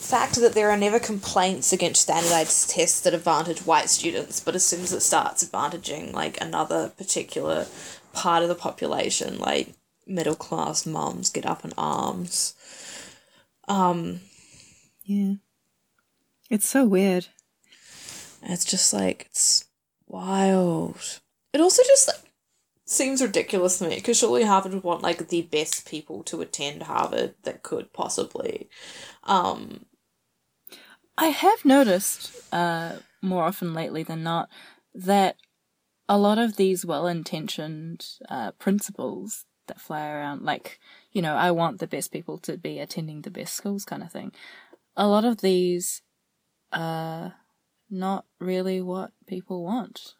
[0.00, 4.64] fact that there are never complaints against standardized tests that advantage white students, but as
[4.64, 7.66] soon as it starts advantaging like another particular
[8.12, 9.74] part of the population, like
[10.06, 12.54] middle class mums get up in arms.
[13.68, 14.20] Um,
[15.04, 15.34] Yeah.
[16.48, 17.28] It's so weird.
[18.42, 19.66] it's just like it's
[20.08, 21.20] wild.
[21.52, 22.32] It also just like
[22.84, 26.84] seems ridiculous to me because surely Harvard would want like the best people to attend
[26.84, 28.68] Harvard that could possibly.
[29.24, 29.84] Um,
[31.20, 34.48] I have noticed uh, more often lately than not
[34.94, 35.36] that
[36.08, 40.80] a lot of these well intentioned uh, principles that fly around, like,
[41.12, 44.10] you know, I want the best people to be attending the best schools kind of
[44.10, 44.32] thing,
[44.96, 46.00] a lot of these
[46.72, 47.34] are
[47.90, 50.14] not really what people want.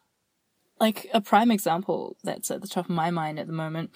[0.79, 3.89] Like, a prime example that's at the top of my mind at the moment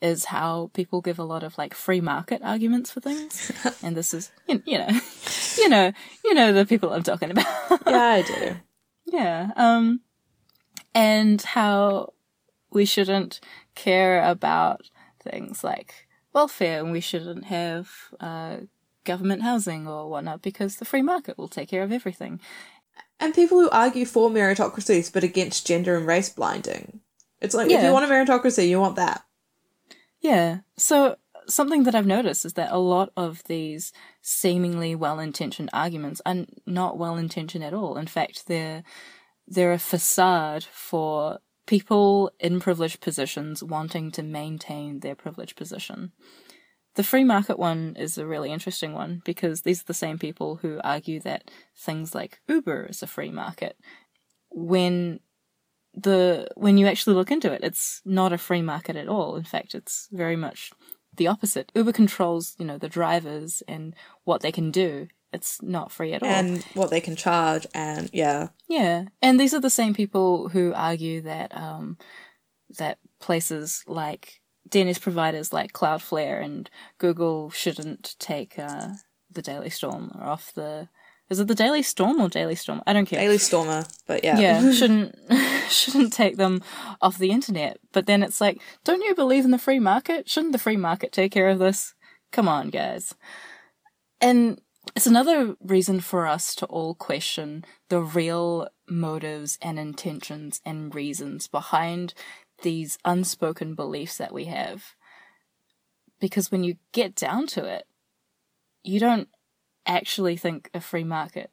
[0.00, 3.50] is how people give a lot of like free market arguments for things.
[3.82, 4.88] and this is, you you know,
[5.62, 5.92] you know,
[6.24, 7.46] you know the people I'm talking about.
[7.86, 8.56] yeah, I do.
[9.04, 9.50] Yeah.
[9.56, 10.00] Um,
[10.94, 12.14] and how
[12.70, 13.40] we shouldn't
[13.74, 14.88] care about
[15.22, 18.58] things like welfare and we shouldn't have uh,
[19.04, 22.40] government housing or whatnot because the free market will take care of everything.
[23.20, 27.00] And people who argue for meritocracies but against gender and race blinding.
[27.40, 29.24] It's like if you want a meritocracy, you want that.
[30.20, 30.60] Yeah.
[30.76, 31.16] So
[31.48, 36.96] something that I've noticed is that a lot of these seemingly well-intentioned arguments are not
[36.96, 37.96] well-intentioned at all.
[37.96, 38.82] In fact, they're
[39.46, 46.12] they're a facade for people in privileged positions wanting to maintain their privileged position.
[46.94, 50.56] The free market one is a really interesting one because these are the same people
[50.56, 53.76] who argue that things like Uber is a free market
[54.50, 55.20] when
[55.94, 59.36] the when you actually look into it, it's not a free market at all.
[59.36, 60.72] In fact, it's very much
[61.16, 61.70] the opposite.
[61.74, 63.94] Uber controls, you know, the drivers and
[64.24, 65.08] what they can do.
[65.32, 66.28] It's not free at all.
[66.28, 68.48] And what they can charge and yeah.
[68.68, 71.96] yeah, and these are the same people who argue that um,
[72.78, 78.88] that places like DNS providers like Cloudflare and Google shouldn't take uh,
[79.30, 80.88] the Daily Storm off the.
[81.30, 82.82] Is it the Daily Storm or Daily Storm?
[82.86, 83.20] I don't care.
[83.20, 84.38] Daily Stormer, but yeah.
[84.38, 85.14] yeah shouldn't
[85.68, 86.62] shouldn't take them
[87.00, 87.78] off the internet.
[87.92, 90.28] But then it's like don't you believe in the free market?
[90.28, 91.94] Shouldn't the free market take care of this?
[92.30, 93.14] Come on guys.
[94.20, 94.60] And
[94.96, 101.48] it's another reason for us to all question the real motives and intentions and reasons
[101.48, 102.14] behind
[102.62, 104.94] these unspoken beliefs that we have.
[106.20, 107.86] Because when you get down to it
[108.82, 109.28] you don't
[109.86, 111.50] actually think a free market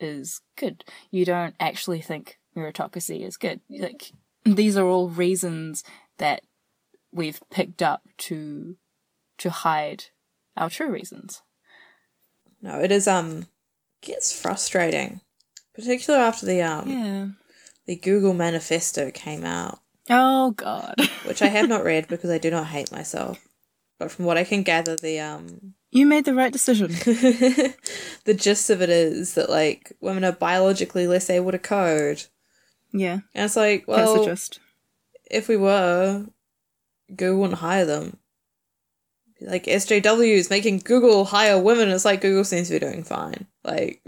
[0.00, 0.84] is good.
[1.10, 3.60] You don't actually think meritocracy is good.
[3.70, 4.12] Like
[4.44, 5.84] these are all reasons
[6.18, 6.42] that
[7.12, 8.76] we've picked up to
[9.38, 10.04] to hide
[10.56, 11.42] our true reasons.
[12.60, 13.46] No, it is um
[14.00, 15.20] gets frustrating
[15.74, 17.26] particularly after the um Yeah.
[17.86, 20.94] the Google manifesto came out, Oh God.
[21.24, 23.46] which I have not read because I do not hate myself.
[23.98, 26.88] But from what I can gather, the um you made the right decision.
[28.24, 32.24] the gist of it is that like women are biologically less able to code,
[32.92, 33.20] Yeah.
[33.34, 34.60] and it's like, well, gist.
[35.30, 36.26] if we were,
[37.14, 38.18] Google wouldn't hire them.
[39.40, 41.88] Like SJW is making Google hire women.
[41.90, 43.46] It's like Google seems to be doing fine.
[43.62, 44.02] Like,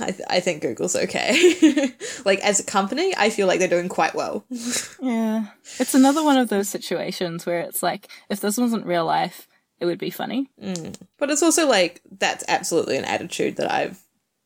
[0.00, 1.94] I th- I think Google's okay.
[2.24, 4.44] like as a company, I feel like they're doing quite well.
[5.00, 5.46] Yeah.
[5.78, 9.48] It's another one of those situations where it's like, if this wasn't real life,
[9.80, 10.48] it would be funny.
[10.62, 10.96] Mm.
[11.18, 14.00] But it's also like that's absolutely an attitude that I've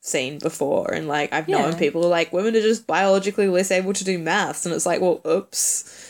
[0.07, 1.79] seen before, and like I've known Yeah.
[1.79, 5.21] people like women are just biologically less able to do maths, and it's like, well,
[5.27, 6.03] oops.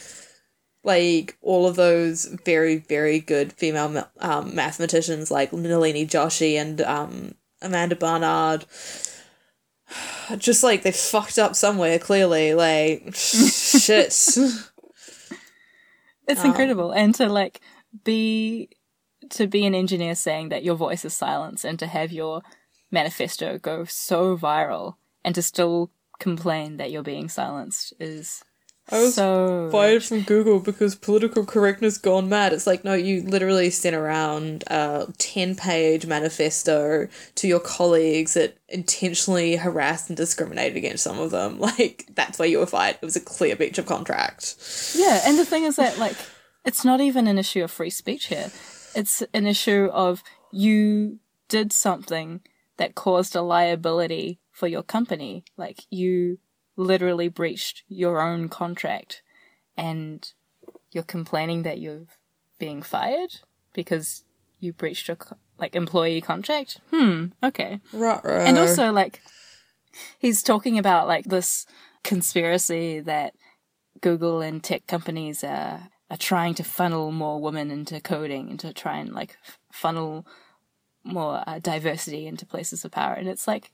[0.85, 6.81] Like all of those very very good female ma- um, mathematicians like Nalini Joshi and
[6.83, 8.67] um, Amanda Barnard.
[10.39, 12.55] Just like they fucked up somewhere, clearly.
[12.55, 14.07] Like, shit.
[16.29, 16.93] It's Um, incredible.
[16.93, 17.61] And to like
[18.05, 18.69] be
[19.31, 22.43] to be an engineer saying that your voice is silence and to have your
[22.91, 24.95] manifesto go so viral
[25.25, 28.43] and to still complain that you're being silenced is
[28.89, 32.53] I was so fired from Google because political correctness gone mad.
[32.53, 38.59] It's like, no, you literally sent around a 10 page manifesto to your colleagues that
[38.69, 41.59] intentionally harassed and discriminated against some of them.
[41.67, 42.97] Like, that's why you were fired.
[43.03, 44.55] It was a clear breach of contract.
[44.95, 46.17] Yeah, and the thing is that like
[46.65, 48.53] it's not even an issue of free speech here.
[48.95, 50.23] It's an issue of
[50.53, 51.19] you
[51.49, 52.41] did something
[52.77, 55.45] that caused a liability for your company.
[55.57, 56.39] Like you
[56.77, 59.23] literally breached your own contract
[59.77, 60.31] and
[60.93, 62.07] you're complaining that you're
[62.59, 63.41] being fired
[63.73, 64.25] because
[64.61, 65.19] you breached your
[65.59, 66.81] like employee contract.
[66.91, 67.81] Hmm, okay.
[67.93, 68.49] Right, right.
[68.49, 69.23] And also, like,
[70.19, 71.67] he's talking about like this
[72.03, 73.35] conspiracy that
[74.01, 78.73] Google and tech companies are are trying to funnel more women into coding and to
[78.73, 79.37] try and like
[79.73, 80.27] funnel
[81.07, 83.15] more uh, diversity into places of power.
[83.15, 83.73] And it's like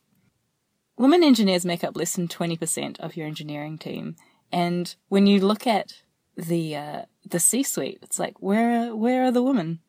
[0.96, 4.16] women engineers make up less than twenty percent of your engineering team.
[4.50, 6.02] And when you look at
[6.36, 9.80] the uh, the C suite, it's like where where are the women?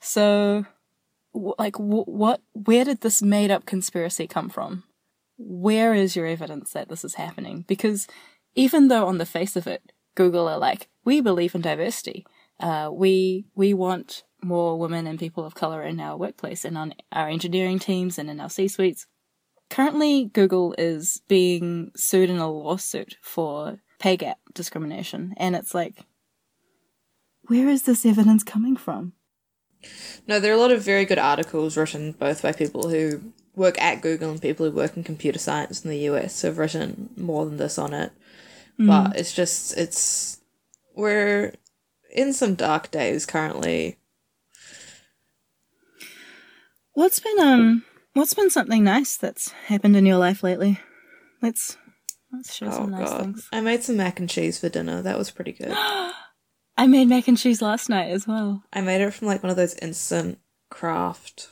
[0.00, 0.66] So
[1.32, 4.84] like wh- what where did this made up conspiracy come from
[5.38, 8.06] where is your evidence that this is happening because
[8.54, 12.26] even though on the face of it google are like we believe in diversity
[12.60, 16.94] uh, we we want more women and people of color in our workplace and on
[17.12, 19.06] our engineering teams and in our c suites
[19.68, 26.06] currently google is being sued in a lawsuit for pay gap discrimination and it's like
[27.50, 29.12] where is this evidence coming from?
[30.24, 33.80] No, there are a lot of very good articles written both by people who work
[33.82, 37.10] at Google and people who work in computer science in the US who have written
[37.16, 38.12] more than this on it.
[38.78, 40.40] But it's just, it's,
[40.94, 41.52] we're
[42.12, 43.98] in some dark days currently.
[46.92, 50.78] What's been um what's been something nice that's happened in your life lately?
[51.40, 51.76] Let's
[52.32, 53.20] let's share Oh some nice god.
[53.20, 53.48] things.
[53.52, 55.02] I made some mac and cheese for dinner.
[55.02, 55.72] That was pretty good.
[56.76, 58.62] I made mac and cheese last night as well.
[58.72, 60.38] I made it from like one of those instant
[60.70, 61.48] Kraft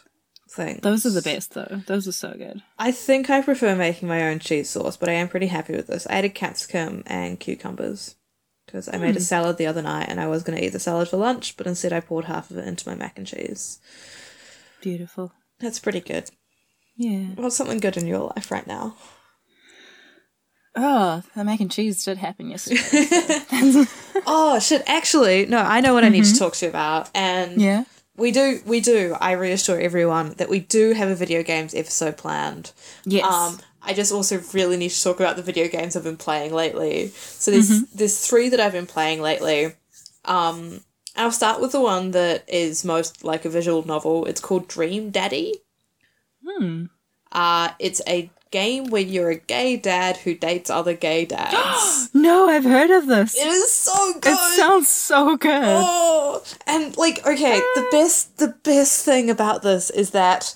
[0.51, 0.81] things.
[0.81, 1.83] Those are the best though.
[1.87, 2.63] Those are so good.
[2.79, 5.87] I think I prefer making my own cheese sauce, but I am pretty happy with
[5.89, 6.07] this.
[6.09, 8.17] I added capsicum and cucumbers
[8.69, 9.25] because I made a hmm.
[9.25, 11.67] salad the other night and I was going to eat the salad for lunch, but
[11.67, 13.81] instead I poured half of it into my mac and cheese.
[14.81, 15.33] Beautiful.
[15.59, 16.31] That's pretty good.
[16.97, 17.27] Yeah.
[17.35, 18.95] What's something good in your life right now?
[20.77, 23.87] Oh, the mac and cheese did happen yesterday.
[24.27, 24.83] Oh shit!
[24.87, 25.59] Actually, no.
[25.59, 26.45] I know what I need to mm-hmm.
[26.45, 27.85] talk to you about, and yeah.
[28.19, 28.61] We do.
[28.67, 29.17] We do.
[29.21, 32.73] I reassure everyone that we do have a video games episode planned.
[33.05, 33.25] Yes.
[33.25, 36.53] Um, I just also really need to talk about the video games I've been playing
[36.53, 37.09] lately.
[37.09, 39.73] So there's there's three that I've been playing lately.
[40.25, 40.81] Um,
[41.17, 44.27] I'll start with the one that is most like a visual novel.
[44.27, 45.55] It's called Dream Daddy.
[46.47, 46.87] Hmm.
[47.33, 52.11] Uh, it's a game where you're a gay dad who dates other gay dads.
[52.15, 53.37] No, I've heard of this.
[53.37, 54.33] it is so good.
[54.33, 55.63] It sounds so good.
[55.65, 57.89] Oh, and like, okay, the ah.
[57.91, 60.55] best, the best thing about this is that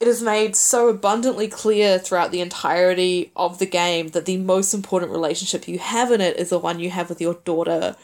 [0.00, 4.74] it is made so abundantly clear throughout the entirety of the game that the most
[4.74, 7.94] important relationship you have in it is the one you have with your daughter.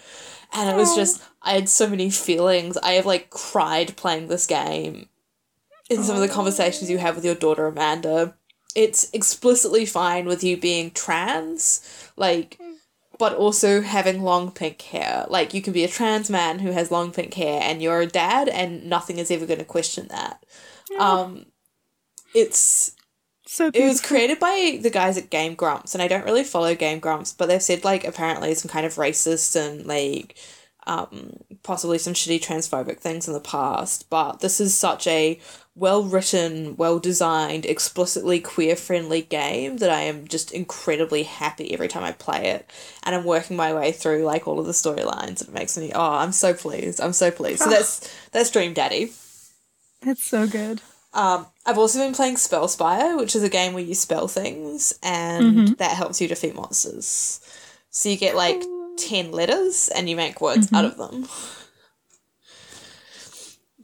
[0.53, 0.97] And it was ah.
[0.97, 2.77] just, I had so many feelings.
[2.77, 5.09] I have like cried playing this game
[5.91, 8.37] in some of the conversations you have with your daughter, Amanda.
[8.85, 11.81] It's explicitly fine with you being trans,
[12.17, 12.59] like,
[13.19, 15.27] but also having long pink hair.
[15.29, 18.07] Like, you can be a trans man who has long pink hair and you're a
[18.07, 20.45] dad, and nothing is ever going to question that.
[20.99, 21.47] Um,
[22.35, 22.93] it's
[23.47, 26.75] So It was created by the guys at Game Grumps, and I don't really follow
[26.75, 30.37] Game Grumps, but they've said like apparently some kind of racist and like
[30.89, 34.09] um possibly some shitty transphobic things in the past.
[34.11, 35.39] But this is such a
[35.77, 41.87] well written, well designed, explicitly queer friendly game that I am just incredibly happy every
[41.87, 42.69] time I play it.
[43.05, 45.43] And I'm working my way through like all of the storylines.
[45.43, 47.01] It makes me oh, I'm so pleased.
[47.01, 47.63] I'm so pleased.
[47.63, 49.13] So that's that's Dream Daddy.
[50.03, 50.81] That's so good.
[51.13, 55.69] Um, I've also been playing Spellspire, which is a game where you spell things and
[55.79, 57.41] that helps you defeat monsters.
[57.91, 58.63] So you get like
[58.99, 61.27] 10 letters and you make words out of them.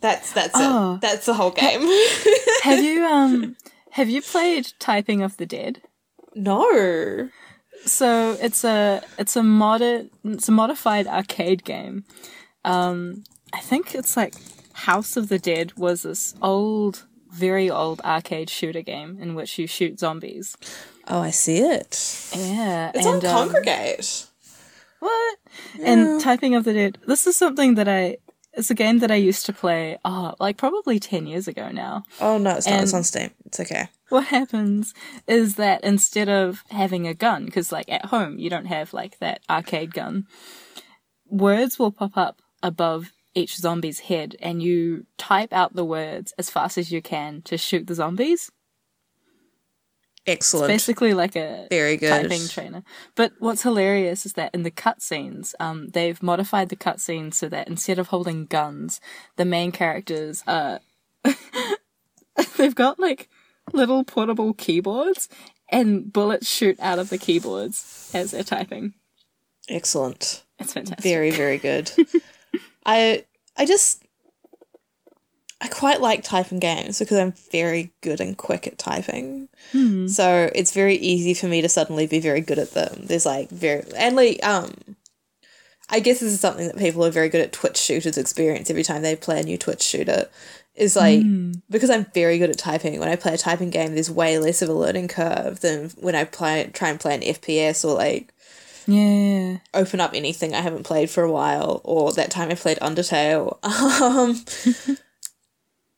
[0.00, 0.94] That's that's Oh.
[0.96, 1.00] it.
[1.00, 1.80] That's the whole game.
[2.62, 3.56] Have you um
[3.90, 5.80] have you played Typing of the Dead?
[6.34, 7.28] no.
[7.86, 12.04] So it's a it's a modded it's a modified arcade game.
[12.64, 14.34] Um I think it's like
[14.72, 19.66] House of the Dead was this old very old arcade shooter game in which you
[19.66, 20.56] shoot zombies.
[21.08, 22.30] Oh, I see it.
[22.34, 22.90] Yeah.
[22.94, 23.62] It's and, on um,
[25.00, 25.38] What?
[25.82, 26.98] And Typing of the Dead.
[27.06, 28.18] This is something that I.
[28.56, 29.98] It's a game that I used to play.
[30.04, 32.04] Oh, like probably ten years ago now.
[32.20, 32.82] Oh no, it's not.
[32.82, 33.30] it's on Steam.
[33.46, 33.88] It's okay.
[34.10, 34.94] What happens
[35.26, 39.18] is that instead of having a gun, because like at home you don't have like
[39.18, 40.26] that arcade gun,
[41.28, 46.48] words will pop up above each zombie's head, and you type out the words as
[46.48, 48.52] fast as you can to shoot the zombies.
[50.26, 50.68] Excellent.
[50.68, 52.08] Basically, like a Very good.
[52.28, 52.82] typing trainer.
[53.14, 57.68] But what's hilarious is that in the cutscenes, um, they've modified the cutscenes so that
[57.68, 59.00] instead of holding guns,
[59.36, 60.80] the main characters are
[62.56, 63.28] they've got like
[63.72, 65.28] little portable keyboards
[65.68, 68.94] and bullets shoot out of the keyboards as they're typing.
[69.68, 70.44] Excellent.
[70.58, 71.02] It's fantastic.
[71.02, 71.90] Very, very good.
[72.86, 73.24] I
[73.56, 74.03] I just
[75.60, 79.48] I quite like typing games because I'm very good and quick at typing.
[80.08, 83.00] So it's very easy for me to suddenly be very good at them.
[83.04, 84.72] There's like very and like um
[85.90, 88.82] I guess this is something that people are very good at Twitch shooters experience every
[88.82, 90.28] time they play a new Twitch shooter.
[90.74, 91.20] Is like
[91.70, 92.98] because I'm very good at typing.
[92.98, 96.14] When I play a typing game, there's way less of a learning curve than when
[96.14, 98.32] I play try and play an FPS or like
[98.86, 99.58] Yeah.
[99.72, 103.58] open up anything I haven't played for a while, or that time I played Undertale.
[104.02, 104.44] Um,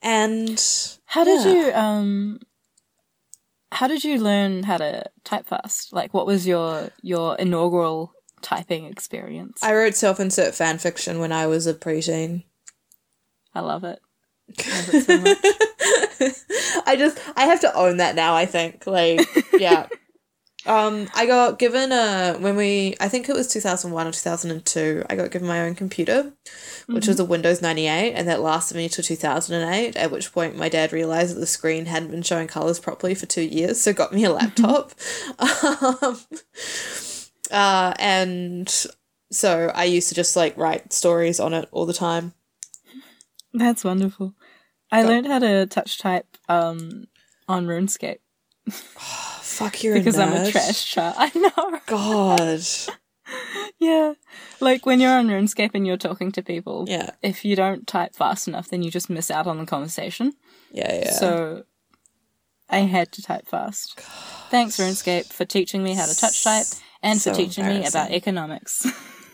[0.03, 0.63] and
[1.07, 1.53] How did Yeah.
[1.53, 2.41] you um
[3.73, 5.93] how did you learn how to type fast?
[5.93, 9.63] Like what was your your inaugural typing experience?
[9.63, 12.45] I wrote self insert fan fiction when I was a preteen.
[13.55, 13.99] I love it.
[14.59, 16.83] Love it so.
[16.87, 18.35] I just I have to own that now.
[18.35, 19.27] I think like
[19.59, 19.89] yeah.
[20.67, 24.13] Um, I got given a when we I think it was two thousand one or
[24.13, 25.05] two thousand and two.
[25.09, 26.33] I got given my own computer,
[26.87, 29.97] which was a Windows ninety eight, and that lasted me till two thousand and eight.
[29.97, 33.27] At which point, my dad realized that the screen hadn't been showing colors properly for
[33.27, 34.93] two years, so got me a laptop.
[35.39, 36.19] um,
[37.53, 38.87] uh, and
[39.31, 42.35] so I used to just like write stories on it all the time.
[43.55, 44.35] That's wonderful.
[44.91, 47.07] I learned how to touch type um
[47.47, 48.19] on RuneScape
[49.57, 51.15] Fuck, you're because I'm a trash chat.
[51.19, 51.81] I know.
[51.87, 52.61] God.
[53.79, 54.15] Yeah.
[54.61, 57.11] Like when you're on RuneScape and you're talking to people, Yeah.
[57.23, 60.33] if you don't type fast enough, then you just miss out on the conversation.
[60.71, 61.11] Yeah, yeah.
[61.13, 61.65] So
[62.71, 64.01] I had to type fast.
[64.51, 66.67] Thanks, RuneScape, for teaching me how to touch type
[67.03, 68.87] and for teaching me about economics.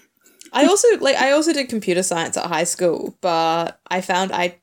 [0.55, 4.59] I also like I also did computer science at high school, but I found I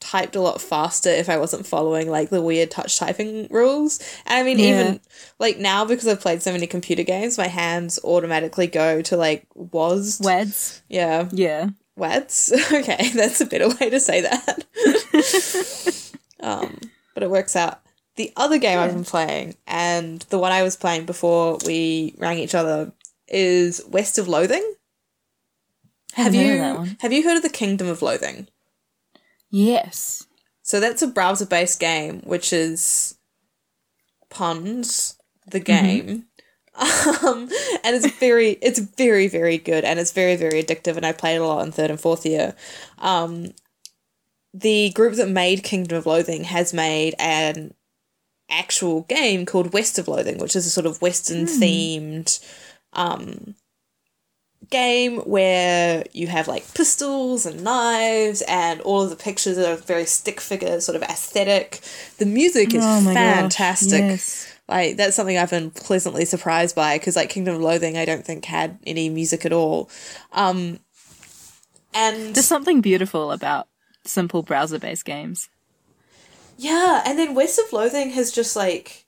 [0.00, 3.98] typed a lot faster if I wasn't following like the weird touch typing rules.
[4.26, 4.66] And I mean Yeah.
[4.66, 5.00] even
[5.38, 9.46] like now because I've played so many computer games, my hands automatically go to like
[9.54, 10.82] was Weds.
[10.88, 11.70] yeah, Yeah.
[11.96, 12.52] weds.
[12.72, 14.64] okay, that's a better way to say that.
[16.40, 16.78] um,
[17.14, 17.80] but it works out.
[18.16, 22.38] The other game I've been playing, and the one I was playing before we rang
[22.38, 22.92] each other,
[23.28, 24.74] is West of Loathing.
[26.14, 28.48] Have you have you heard of the Kingdom of Loathing?
[29.56, 30.26] Yes.
[30.62, 33.16] So that's a browser based game, which is
[34.28, 35.16] puns
[35.50, 36.06] the Mm-hmm.
[36.06, 36.24] game.
[36.78, 37.48] Um,
[37.84, 40.98] and it's very, it's very, very good, and it's very, very addictive.
[40.98, 42.54] And I played a lot in third and fourth year.
[42.98, 43.52] Um,
[44.52, 47.72] the group that made Kingdom of Loathing has made an
[48.50, 52.46] actual game called West of Loathing, which is a sort of Western themed
[52.92, 53.54] um,
[54.70, 60.04] game where you have like pistols and knives, and all of the pictures are very
[60.06, 61.80] stick figure sort of aesthetic.
[62.18, 64.00] The music is Oh gosh, fantastic.
[64.00, 64.52] yes.
[64.68, 68.24] Like that's something I've been pleasantly surprised by because like Kingdom of Loathing I don't
[68.24, 69.88] think had any music at all.
[70.32, 70.80] Um
[71.94, 73.68] and There's something beautiful about
[74.04, 75.48] simple browser based games.
[76.58, 79.04] Yeah, and then West of Loathing has just like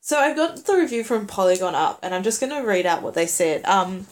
[0.00, 3.12] so I've got the review from Polygon up and I'm just gonna read out what
[3.14, 3.62] they said.
[3.66, 4.06] Um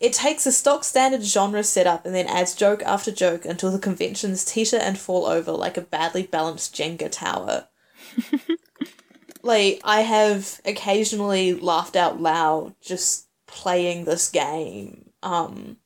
[0.00, 3.78] it takes a stock standard genre setup and then adds joke after joke until the
[3.78, 7.68] conventions teeter and fall over like a badly balanced Jenga tower.
[9.42, 15.10] like, I have occasionally laughed out loud just playing this game.
[15.22, 15.76] Um,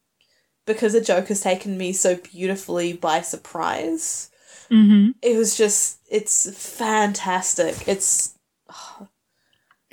[0.67, 4.31] because a joke has taken me so beautifully by surprise.
[4.71, 5.11] Mm-hmm.
[5.23, 7.87] It was just, it's fantastic.
[7.89, 8.31] It's,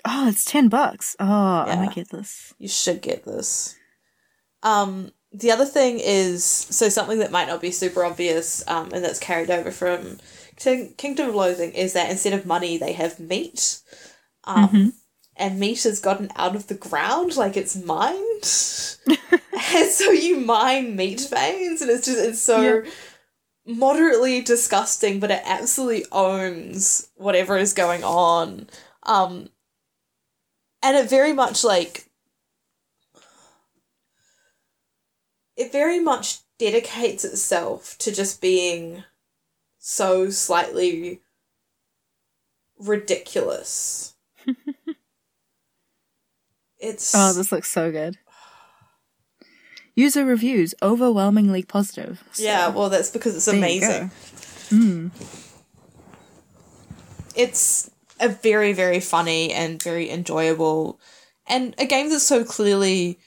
[0.04, 1.16] Oh, it's ten bucks.
[1.20, 1.76] Oh, I Yeah.
[1.76, 2.54] might get this.
[2.58, 3.76] you should get this.
[4.64, 9.04] Um, the other thing is so something that might not be super obvious, um, and
[9.04, 10.20] that's carried over from
[10.58, 13.80] King- Kingdom of Loathing is that instead of money they have meat,
[14.44, 14.94] um, Mhm.
[15.38, 18.44] and meat has gotten out of the ground like it's mined,
[19.74, 22.84] and so you mine meat veins, and it's just it's so.
[23.64, 28.68] Moderately disgusting, but it absolutely owns whatever is going on.
[29.04, 29.50] Um,
[30.82, 32.10] and it very much like
[35.56, 39.04] it very much dedicates itself to just being
[39.80, 41.22] so slightly
[42.80, 44.14] ridiculous.
[46.80, 48.18] it's Oh, this looks so good.
[49.96, 52.24] User reviews overwhelmingly positive.
[52.32, 54.12] so yeah, well that's because it's there amazing.
[54.70, 55.12] Mm.
[57.36, 61.00] It's a very very funny and very enjoyable
[61.48, 63.20] and a game that's so clearly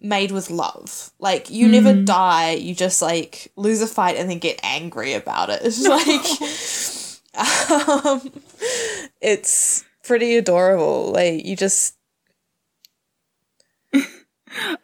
[0.00, 1.10] made with love.
[1.18, 2.06] Like you never Mm.
[2.06, 5.60] die, you just like lose a fight and then get angry about it.
[5.64, 7.30] It's like
[8.06, 8.32] um,
[9.20, 11.12] it's pretty adorable.
[11.12, 11.96] Like you just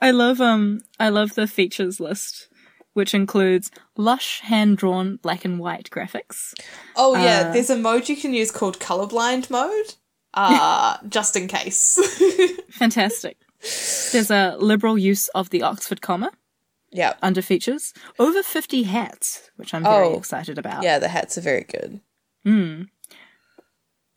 [0.00, 2.48] I love um I love the features list,
[2.94, 6.54] which includes lush hand drawn black and white graphics.
[6.94, 9.94] Oh yeah, Uh, there's a mode you can use called colorblind mode.
[10.34, 11.98] Uh just in case.
[12.70, 13.38] Fantastic.
[14.12, 16.30] There's a liberal use of the Oxford comma
[16.92, 17.14] yeah.
[17.22, 17.92] under features.
[18.18, 20.82] Over 50 hats, which I'm very Oh, excited about.
[20.82, 22.00] Yeah, the hats are very good.
[22.44, 22.82] Hmm.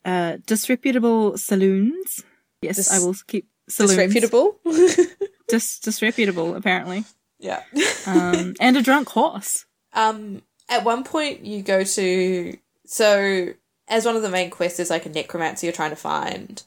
[0.04, 2.22] Uh, disreputable saloons.
[2.62, 3.96] Yes, Dis- I will keep saloons.
[3.96, 4.58] Disreputable.
[5.48, 7.04] Dis- disreputable, apparently.
[7.38, 7.62] yeah.
[8.06, 9.66] Um, and a drunk horse.
[9.92, 13.48] Um, at one point, you go to so
[13.88, 16.62] as one of the main quests is like a necromancer you're trying to find.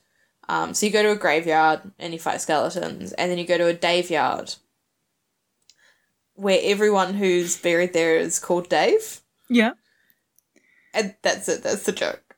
[0.50, 3.58] Um, so you go to a graveyard and you fight skeletons, and then you go
[3.58, 4.56] to a Dave yard
[6.36, 9.72] where everyone who's buried there is called Dave, Yeah.
[10.94, 11.64] and that's it.
[11.64, 12.36] That's the joke,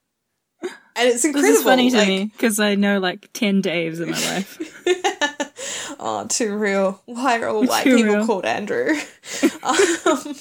[0.62, 1.50] and it's incredible.
[1.52, 4.60] This is funny to like- me because I know like 10 Daves in my life.
[6.00, 7.02] oh, too real.
[7.06, 8.26] Why are all white Too people real.
[8.28, 8.96] called Andrew?
[9.64, 10.36] um,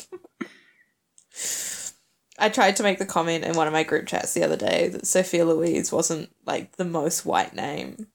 [2.38, 4.88] I tried to make the comment in one of my group chats the other day
[4.88, 8.08] that Sophia Louise wasn't like the most white name.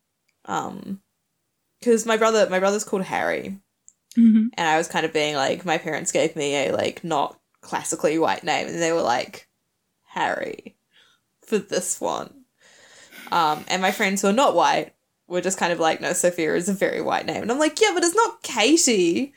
[0.46, 1.02] Um,
[1.80, 3.58] because my brother, my brother's called Harry,
[4.16, 7.40] hmm and I was kind of being like, my parents gave me a like not
[7.62, 9.48] classically white name, and they were like,
[10.08, 10.76] Harry,
[11.46, 12.34] for this one.
[13.32, 14.94] Um, and my friends who are not white
[15.28, 17.80] were just kind of like, no, Sophia is a very white name, and I'm like,
[17.80, 19.34] yeah, but it's not Katie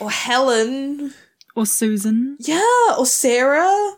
[0.00, 1.12] or Helen,
[1.54, 2.36] Or Susan.
[2.40, 3.96] yeah, or Sarah.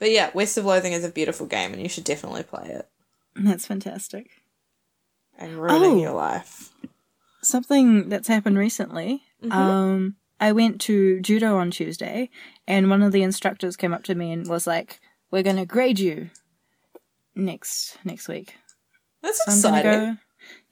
[0.00, 2.88] But yeah, West of Loathing is a beautiful game, and you should definitely play it
[3.36, 4.30] That's fantastic.
[5.38, 6.02] and ruining Oh.
[6.02, 6.70] your life.
[7.42, 9.22] Something that's happened recently.
[9.42, 9.52] Mhm.
[9.52, 12.30] Um, I went to judo on Tuesday,
[12.66, 15.98] and one of the instructors came up to me and was like, "We're gonna grade
[15.98, 16.30] you
[17.34, 18.54] next next week."
[19.22, 19.90] That's So I'm exciting.
[19.90, 20.18] gonna go.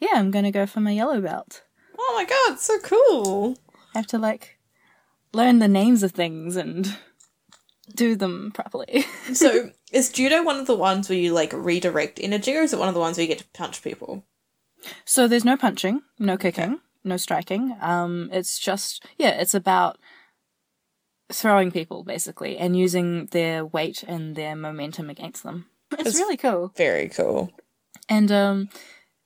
[0.06, 1.62] Yeah, I'm gonna go for my yellow belt.
[1.98, 3.58] Oh my god, so cool.
[3.94, 4.58] I have to like
[5.34, 6.96] learn the names of things and
[7.98, 9.04] do them properly.
[9.34, 12.78] So is judo one of the ones where you like redirect energy, or is it
[12.78, 14.24] one of the ones where you get to punch people?
[15.04, 17.76] so there's no punching, no kicking, no striking.
[17.80, 19.98] Um, it's just yeah, it's about
[21.30, 25.66] throwing people basically and using their weight and their momentum against them.
[25.92, 26.72] It's It's- really cool.
[26.76, 27.50] Very cool.
[28.08, 28.68] And um,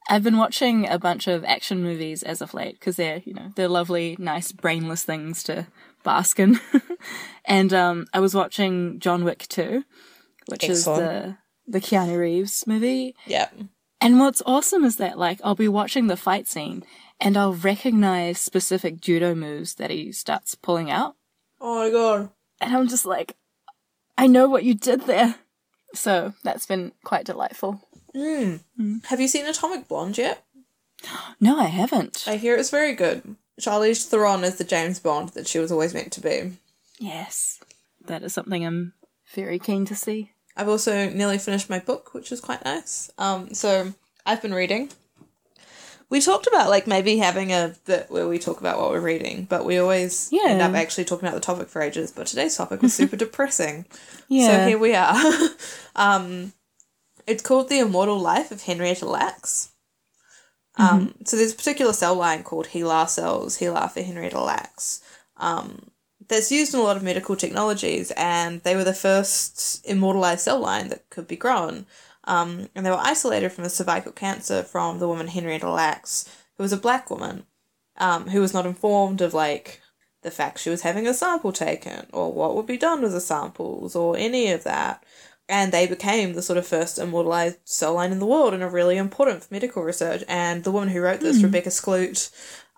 [0.09, 3.53] I've been watching a bunch of action movies as of late because they're you know
[3.57, 5.66] they're lovely, nice, brainless things to
[6.03, 6.61] bask in.
[7.44, 9.84] and um, I was watching John Wick 2,
[10.48, 11.03] which Excellent.
[11.03, 11.36] is the
[11.66, 13.14] the Keanu Reeves movie.
[13.26, 13.48] Yeah.
[14.00, 16.84] And what's awesome is that like I'll be watching the fight scene
[17.20, 21.14] and I'll recognize specific judo moves that he starts pulling out,
[21.61, 22.30] Oh my god.
[22.61, 23.36] and I'm just like,
[24.18, 25.36] I know what you did there.
[25.94, 27.80] So that's been quite delightful.
[28.14, 28.60] Mm.
[29.06, 30.44] Have you seen Atomic Blonde yet?
[31.40, 32.24] No, I haven't.
[32.28, 33.34] I hear it's very good.
[33.60, 36.52] Charlize Theron is the James Bond that she was always meant to be.
[37.00, 37.58] Yes.
[38.06, 38.92] That is something I'm
[39.34, 40.30] very keen to see.
[40.56, 43.10] I've also nearly finished my book, which is quite nice.
[43.18, 43.92] Um, so
[44.24, 44.90] I've been reading.
[46.08, 49.44] We talked about like maybe having a bit where we talk about what we're reading,
[49.48, 50.50] but we always Yeah.
[50.50, 52.12] end up actually talking about the topic for ages.
[52.12, 53.86] But today's topic was super depressing.
[54.28, 54.46] Yeah.
[54.64, 55.16] So here we are.
[55.96, 56.52] um,
[57.27, 59.70] it's called The Immortal Life of Henrietta Lacks.
[60.77, 65.01] Um, So there's a particular cell line called HeLa cells, HeLa for Henrietta Lacks,
[65.37, 65.91] um,
[66.29, 70.61] that's used in a lot of medical technologies, and they were the first immortalized cell
[70.61, 71.87] line that could be grown.
[72.25, 76.25] Um, and they were isolated from a cervical cancer from the woman Henrietta Lacks,
[76.57, 77.47] who was a black woman,
[77.97, 79.81] um, who was not informed of like
[80.23, 83.20] the fact she was having a sample taken or what would be done with the
[83.20, 85.05] samples or any of that.
[85.53, 88.70] And they became the sort of first immortalized cell line in the world and are
[88.70, 90.24] really important for medical research.
[90.26, 92.30] And the woman who wrote this, Rebecca Skloot,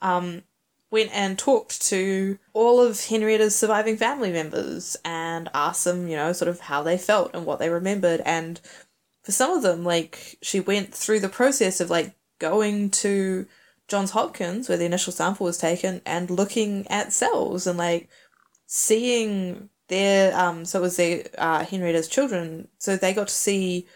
[0.03, 0.43] um,
[0.91, 6.33] went and talked to all of Henrietta's surviving family members and asked them, you know,
[6.33, 8.21] sort of how they felt and what they remembered.
[8.25, 8.61] And
[9.23, 13.47] for some of them, like, she went through the process of, like, going to
[13.87, 18.09] Johns Hopkins, where the initial sample was taken, and looking at cells and, like,
[18.67, 23.87] seeing their, um, so it was their, uh, Henrietta's children, so they got to see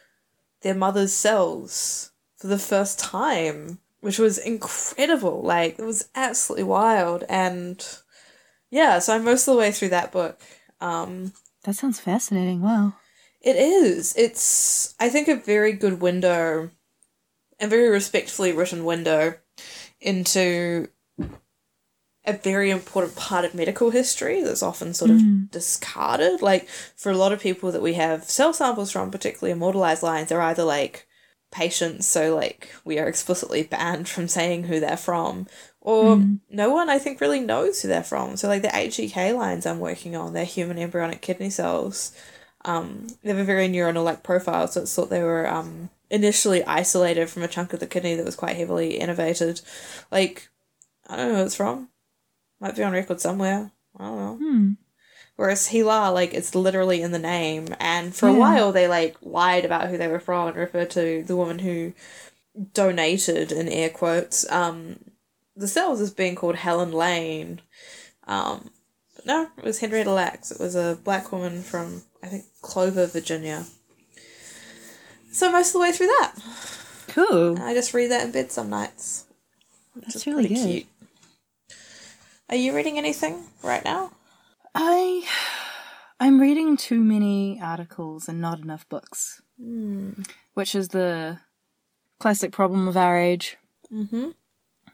[0.63, 5.43] their mother's cells for the first time, which was incredible.
[5.43, 7.25] Like, it was absolutely wild.
[7.29, 7.77] And
[8.71, 10.41] yeah, so I'm most of the way through that book.
[10.81, 11.33] Um,
[11.65, 12.63] That sounds fascinating.
[12.63, 12.95] Wow.
[13.41, 14.15] it is.
[14.17, 16.71] It's, I think, a very good window,
[17.61, 19.35] a very respectfully written window
[20.01, 20.89] into
[22.29, 26.43] a very important part of medical history that's often sort of discarded.
[26.43, 30.29] Like, for a lot of people that we have cell samples from, particularly immortalized lines,
[30.29, 31.07] they're either like
[31.51, 35.47] patients, so like we are explicitly banned from saying who they're from,
[35.81, 36.17] or
[36.51, 38.37] no one I think really knows who they're from.
[38.37, 42.13] So, like the HEK lines I'm working on, they're human embryonic kidney cells.
[42.65, 46.63] Um, they have a very neuronal like profile, so it's thought they were um, initially
[46.65, 49.63] isolated from a chunk of the kidney that was quite heavily innervated.
[50.11, 50.49] Like,
[51.07, 51.89] I don't know who it's from.
[52.61, 53.71] Might be on record somewhere.
[53.97, 54.37] I don't know.
[54.37, 54.73] Hmm.
[55.37, 57.69] Whereas HeLa, like, it's literally in the name.
[57.79, 61.23] And for a while, they, like, lied about who they were from and referred to
[61.23, 61.93] the woman who
[62.75, 64.99] donated, in air quotes, um,
[65.55, 67.61] the cells as being called Helen Lane.
[68.27, 68.71] Um,
[69.15, 70.51] but no, it was Henrietta Lacks.
[70.51, 73.65] It was a black woman from, I think, Clover, Virginia.
[75.31, 76.35] So most of the way through that.
[77.09, 77.61] Cool.
[77.61, 79.27] I just read that in bed some nights.
[79.95, 80.67] That's really pretty good.
[80.67, 80.87] cute.
[82.51, 84.11] Are you reading anything right now?
[84.75, 85.27] I
[86.19, 89.43] I'm reading too many articles and not enough books,
[90.55, 91.41] which is the
[92.19, 93.59] classic problem of our age.
[93.93, 94.31] Mm-hmm.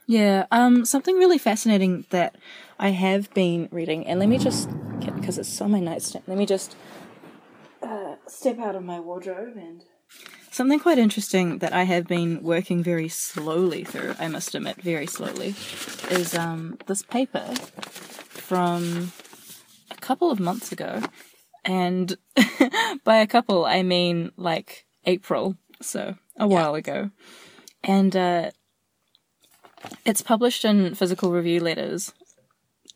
[0.09, 2.35] Yeah, um, something really fascinating that
[2.79, 4.69] I have been reading, and let me just
[5.01, 6.25] because it's on my nightstand.
[6.27, 6.75] Let me just
[7.83, 9.85] uh, step out of my wardrobe and
[10.55, 14.15] something quite interesting that I have been working very slowly through.
[14.21, 15.55] I must admit, very slowly,
[16.11, 17.55] is um this paper
[18.31, 19.13] from
[19.91, 21.03] a couple of months ago,
[21.65, 22.17] and
[23.05, 27.11] by a couple I mean like April, so a while ago,
[27.83, 28.51] and uh,
[30.05, 32.13] it's published in Physical Review Letters.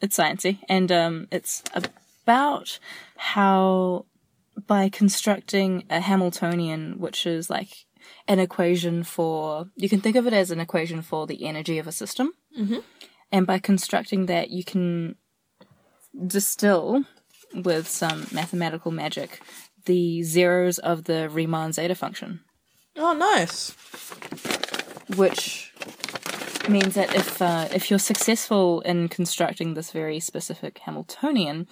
[0.01, 2.79] It's sciencey, and um, it's about
[3.17, 4.05] how
[4.67, 7.87] by constructing a Hamiltonian, which is like
[8.27, 11.87] an equation for you can think of it as an equation for the energy of
[11.87, 12.83] a system, Mhm.
[13.31, 15.17] and by constructing that, you can
[16.27, 17.05] distill
[17.55, 19.41] with some mathematical magic
[19.85, 22.41] the zeros of the Riemann zeta function
[22.97, 23.71] Oh, nice.
[25.17, 25.73] which
[26.69, 31.67] means that if uh, if you're successful in constructing this very specific Hamiltonian,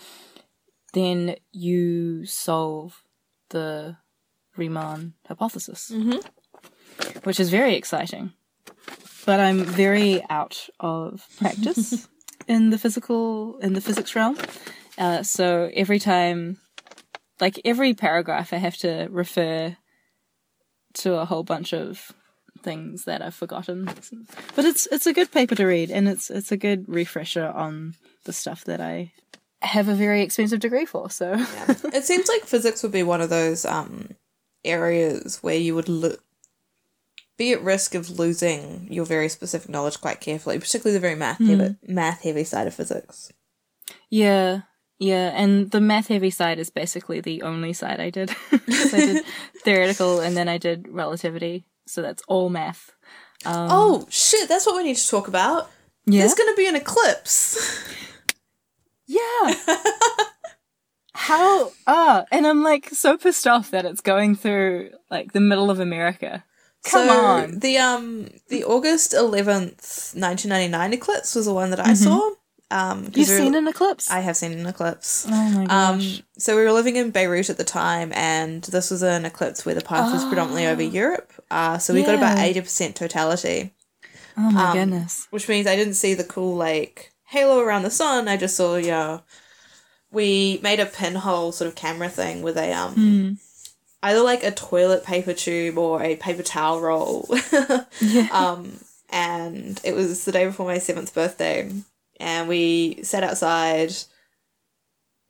[0.97, 3.03] then you solve
[3.51, 3.97] the
[4.57, 5.92] Riemann hypothesis,
[7.24, 8.32] which is very exciting.
[9.26, 12.09] But I'm very out of practice
[12.49, 14.38] in the physical in the physics realm,
[14.99, 16.59] uh, so every time,
[17.40, 19.76] like every paragraph, I have to refer
[20.94, 22.12] to a whole bunch of
[22.62, 23.84] things that I've forgotten.
[24.55, 27.94] But it's it's a good paper to read and it's it's a good refresher on
[28.24, 29.12] the stuff that I
[29.66, 31.10] have a very expensive degree for.
[31.10, 31.34] So
[31.92, 34.10] it seems like physics would be one of those um
[34.64, 36.16] areas where you would lo-
[37.36, 41.38] be at risk of losing your very specific knowledge quite carefully, particularly the very math
[41.38, 43.30] heavy, math heavy side of physics.
[44.10, 44.62] yeah,
[44.98, 48.30] yeah, and the math heavy side is basically the only side I did.
[48.52, 48.58] I
[48.90, 49.24] did
[49.64, 51.66] theoretical and then I did relativity.
[51.86, 52.90] So that's all math.
[53.44, 54.48] oh shit!
[54.48, 55.70] That's what we need to talk about.
[56.06, 56.20] Yeah.
[56.20, 57.58] There's going to be an eclipse.
[59.49, 59.76] Yeah.
[61.14, 65.70] How ah, and I'm like so pissed off that it's going through like the middle
[65.70, 66.44] of America.
[66.84, 67.59] Come so on.
[67.59, 72.30] The um the August eleventh, nineteen ninety nine eclipse was the one that I saw.
[72.70, 74.11] Um, You've seen an eclipse?
[74.11, 75.24] I have seen an eclipse.
[75.28, 76.01] oh my Um,
[76.36, 79.74] so we were living in Beirut at the time, and this was an eclipse where
[79.74, 81.32] the path was predominantly over Europe.
[81.51, 82.42] Uh, so we got about Ah.
[82.42, 83.72] Eighty percent totality,
[84.36, 85.28] oh my um, goodness.
[85.30, 88.28] which means I didn't see the cool like halo around the sun.
[88.28, 89.20] I just saw yeah.
[90.10, 93.32] We made a pinhole sort of camera thing with a um Hmm.
[94.02, 97.28] either like a toilet paper tube or a paper towel roll.
[98.00, 98.28] Yeah.
[98.32, 98.78] um,
[99.10, 101.70] and it was the day before my seventh birthday,
[102.18, 103.92] and we sat outside,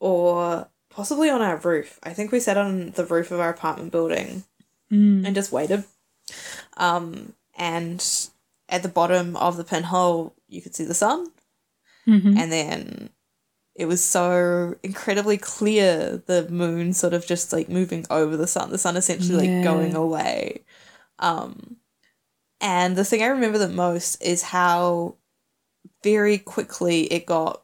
[0.00, 1.98] or possibly on our roof.
[2.02, 4.44] I think we sat on the roof of our apartment building
[4.90, 5.26] Mm.
[5.26, 5.84] and just waited.
[6.76, 8.04] Um, and
[8.68, 11.32] at the bottom of the pinhole, you could see the sun,
[12.06, 12.36] Mhm.
[12.38, 13.10] and then
[13.74, 18.70] it was so incredibly clear the moon sort of just like moving over the sun
[18.70, 20.62] the sun essentially like going away
[21.18, 21.76] um
[22.60, 25.14] and the thing i remember the most is how
[26.02, 27.62] very quickly it got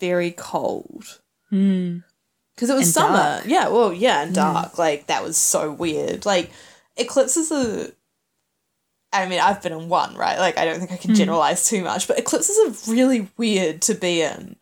[0.00, 1.20] very cold
[1.52, 2.02] Mm.
[2.54, 3.44] because it was And summer dark.
[3.46, 4.52] yeah well yeah and Yeah.
[4.52, 6.50] dark like that was so weird like
[6.96, 7.92] eclipses are
[9.14, 10.38] I mean, I've been in one, right?
[10.38, 11.16] Like, I don't think I can Hmm.
[11.16, 12.58] generalize too much, but eclipses
[12.88, 14.56] are really weird to be in.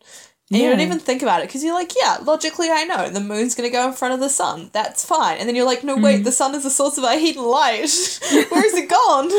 [0.51, 3.19] And you don't even think about it because you're like, yeah, logically, I know the
[3.19, 4.69] moon's going to go in front of the sun.
[4.71, 5.39] That's fine.
[5.39, 6.23] And then you're like, no, wait, Hmm.
[6.23, 7.89] the sun is the source of our heat and light.
[8.49, 9.31] Where is it gone?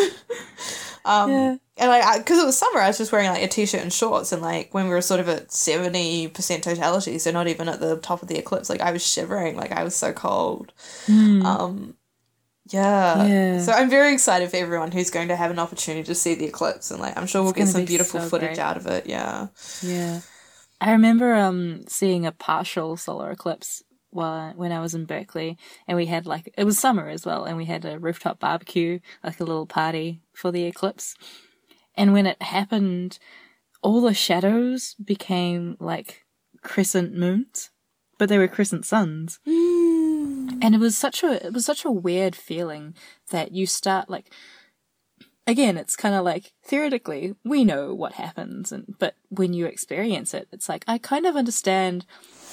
[1.05, 1.57] Um, Yeah.
[1.77, 3.93] And like, because it was summer, I was just wearing like a t shirt and
[3.93, 4.33] shorts.
[4.33, 7.97] And like, when we were sort of at 70% totality, so not even at the
[7.97, 9.57] top of the eclipse, like, I was shivering.
[9.57, 10.73] Like, I was so cold.
[11.07, 11.45] Mm.
[11.45, 11.95] Um,
[12.71, 13.25] yeah.
[13.27, 13.61] Yeah.
[13.61, 16.47] So I'm very excited for everyone who's going to have an opportunity to see the
[16.47, 18.59] eclipse, and like I'm sure we'll It's get some be beautiful so footage great.
[18.59, 19.07] out of it.
[19.07, 19.49] Yeah.
[19.83, 20.21] Yeah.
[20.81, 25.59] I remember um seeing a partial solar eclipse while, when I was in Berkeley
[25.89, 29.01] and we had like it was summer as well and we had a rooftop barbecue,
[29.23, 31.15] like a little party for the eclipse.
[31.97, 33.19] And when it happened,
[33.83, 36.25] all the shadows became like
[36.62, 37.71] crescent moons,
[38.19, 39.39] but they were crescent suns.
[40.61, 42.95] And it was such a it was such a weird feeling
[43.31, 44.33] that you start like
[45.47, 50.33] again it's kind of like theoretically we know what happens and but when you experience
[50.33, 52.07] it it's like i kind of understand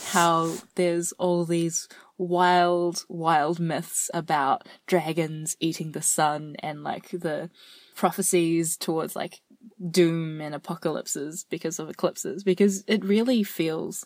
[0.09, 1.87] how there's all these
[2.17, 7.49] wild wild myths about dragons eating the sun and like the
[7.95, 9.41] prophecies towards like
[9.89, 14.05] doom and apocalypses because of eclipses because it really feels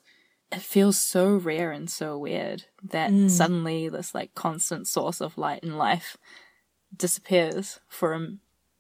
[0.52, 5.64] it feels so rare and so weird that suddenly this like constant source of light
[5.64, 6.18] and life
[6.96, 8.28] disappears for a,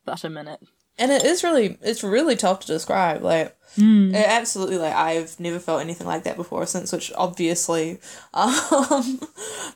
[0.05, 0.61] but a minute.
[0.97, 3.21] And it is really, it's really tough to describe.
[3.21, 4.15] Like, Mm.
[4.15, 7.99] absolutely, like I've never felt anything like that before since, which obviously,
[8.33, 9.19] um,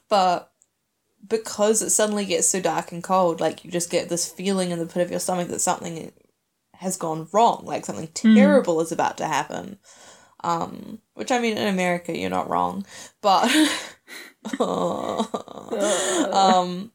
[0.08, 0.54] but
[1.28, 4.80] because it suddenly gets so dark and cold, like you just get this feeling in
[4.80, 6.14] the pit of your stomach that something
[6.76, 9.80] has gone wrong, like something terrible is about to happen.
[10.44, 12.86] Um, which I mean, in America, you're not wrong,
[13.22, 13.50] but
[14.60, 16.92] um,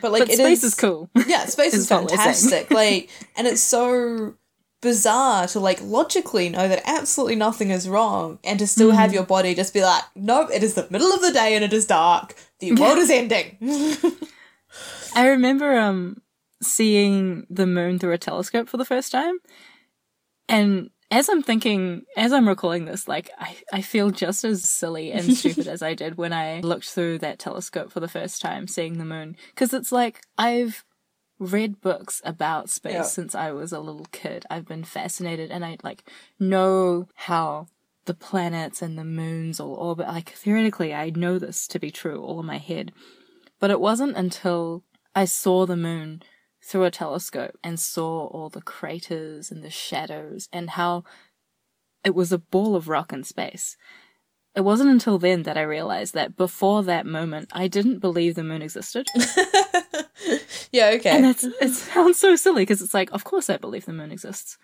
[0.00, 1.10] but like but space is cool.
[1.26, 2.18] yeah, space is is what we're saying.
[2.18, 2.70] fantastic.
[2.70, 4.34] like, and it's so
[4.80, 8.94] bizarre to like logically know that absolutely nothing is wrong, and to still Mm.
[8.96, 11.64] have your body just be like, nope, it is the middle of the day and
[11.64, 12.34] it is dark.
[12.60, 13.56] The world is ending.
[15.14, 16.22] I remember um
[16.62, 19.38] seeing the moon through a telescope for the first time,
[20.48, 25.10] and as I'm thinking, as I'm recalling this, like I, I feel just as silly
[25.12, 28.66] and stupid as I did when I looked through that telescope for the first time,
[28.68, 29.36] seeing the moon.
[29.54, 30.84] Because it's like I've
[31.38, 33.02] read books about space Yeah.
[33.02, 34.44] since I was a little kid.
[34.50, 36.04] I've been fascinated, and I like
[36.38, 37.66] know how
[38.06, 40.06] the planets and the moons all orbit.
[40.08, 42.92] Like theoretically, I know this to be true all in my head.
[43.58, 44.84] But it wasn't until
[45.14, 46.22] I saw the moon
[46.62, 51.04] through a telescope and saw all the craters and the shadows and how
[52.04, 53.76] it was a ball of rock in space.
[54.54, 58.42] It wasn't until then that I realized that before that moment, I didn't believe the
[58.44, 59.06] moon existed.
[60.72, 61.10] yeah, okay.
[61.10, 64.10] And that's, it sounds so silly because it's like, of course I believe the moon
[64.10, 64.58] exists.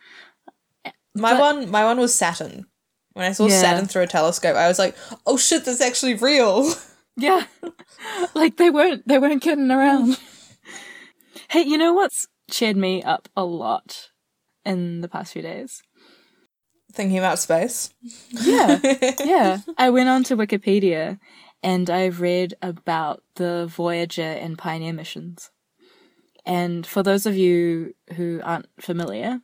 [1.15, 2.67] my but- one, my one was Saturn.
[3.13, 3.61] When I saw Yeah.
[3.61, 4.95] Saturn through a telescope, I was like,
[5.27, 6.73] oh shit, that's actually real.
[7.19, 7.47] Yeah.
[8.35, 10.19] like they weren't they weren't kidding around.
[11.57, 14.11] Hey, you know what's cheered me up a lot
[14.67, 15.83] in the past few days?
[16.93, 17.95] Thinking about space.
[18.31, 18.79] Yeah.
[19.25, 19.61] yeah.
[19.79, 21.19] I went on to Wikipedia
[21.63, 25.51] and I read about the Voyager and Pioneer missions.
[26.45, 29.41] And for those of you who aren't familiar,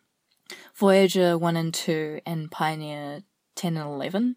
[0.74, 3.22] Voyager 1 and 2 and Pioneer
[3.56, 4.36] 10 and 11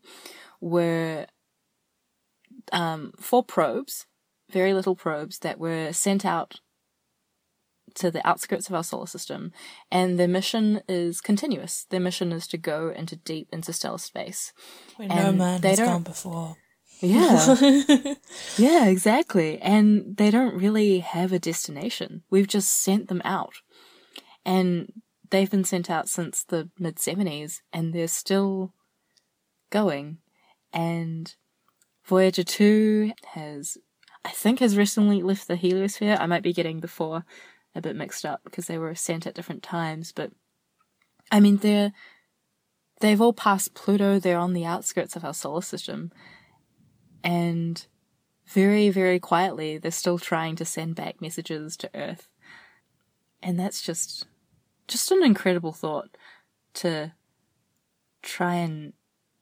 [0.61, 1.25] were
[2.71, 4.05] um, four probes,
[4.49, 6.61] very little probes that were sent out
[7.95, 9.51] to the outskirts of our solar system,
[9.91, 11.85] and their mission is continuous.
[11.89, 14.53] Their mission is to go into deep interstellar space.
[14.97, 16.57] Where no And man they has don't- gone before.
[17.01, 17.55] Yeah,
[18.57, 19.59] yeah, exactly.
[19.61, 22.23] And they don't really have a destination.
[22.29, 23.55] We've just sent them out,
[24.45, 24.93] and
[25.29, 28.73] they've been sent out since the mid seventies, and they're still
[29.71, 30.19] going.
[30.71, 31.35] And
[32.05, 33.77] Voyager two has,
[34.23, 36.17] I think, has recently left the heliosphere.
[36.19, 37.25] I might be getting the four
[37.75, 40.31] a bit mixed up because they were sent at different times, but
[41.31, 41.91] I mean they're
[43.01, 44.17] they've all passed Pluto.
[44.19, 46.11] They're on the outskirts of our solar system,
[47.23, 47.85] and
[48.47, 52.29] very very quietly they're still trying to send back messages to Earth,
[53.43, 54.25] and that's just
[54.87, 56.15] just an incredible thought
[56.75, 57.13] to
[58.21, 58.93] try and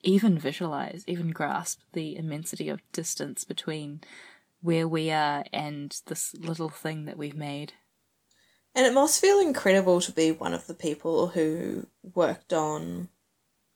[0.03, 4.01] even visualize, even grasp the immensity of distance between
[4.61, 7.73] where we are and this little thing that we've made.
[8.75, 13.09] And it must feel incredible to be one of the people who worked on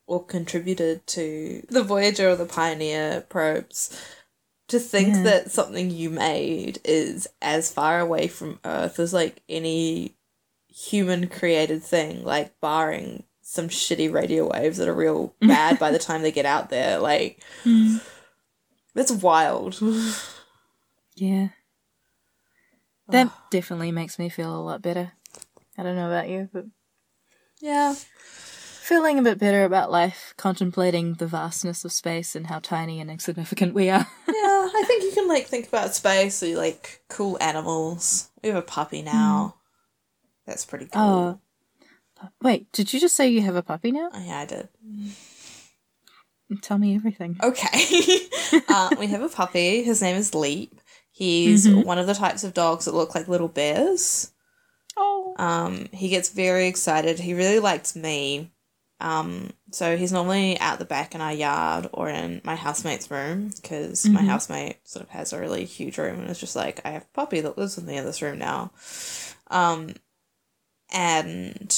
[0.08, 3.96] or contributed to the Voyager or the Pioneer probes.
[4.70, 5.24] To think Yeah.
[5.24, 10.18] that something you made is as far away from Earth as like any
[10.68, 16.00] human created thing, like barring some shitty radio waves that are real bad by the
[16.00, 17.00] time they get out there.
[17.00, 17.98] Like, hmm.
[18.94, 19.80] that's wild.
[21.20, 21.48] Yeah.
[23.10, 25.14] That definitely makes me feel a lot better.
[25.78, 26.66] I don't know about you, but
[27.60, 27.94] yeah.
[27.94, 33.10] feeling a bit better about life, contemplating the vastness of space and how tiny and
[33.10, 34.08] insignificant we are.
[34.28, 38.30] Yeah, I think you can like think about space or like cool animals.
[38.44, 39.56] We have a puppy now.
[40.46, 41.02] That's pretty cool.
[41.02, 41.40] Oh.
[42.42, 44.10] Wait, did you just say you have a puppy now?
[44.14, 44.70] Oh, yeah, I did.
[46.62, 47.38] Tell me everything.
[47.44, 48.20] Okay.
[48.70, 49.84] uh, we have a puppy.
[49.84, 50.80] His name is Leap.
[51.18, 54.32] He's one of the types of dogs that look like little bears.
[54.96, 55.34] Oh.
[55.40, 57.18] Um, he gets very excited.
[57.18, 58.52] He really likes me.
[59.00, 63.50] Um, so he's normally out the back in our yard or in my housemate's room
[63.56, 66.92] because my housemate sort of has a really huge room and it's just like I
[66.92, 68.72] have a puppy that lives with me in this room now.
[69.50, 69.96] Um,
[70.94, 71.76] and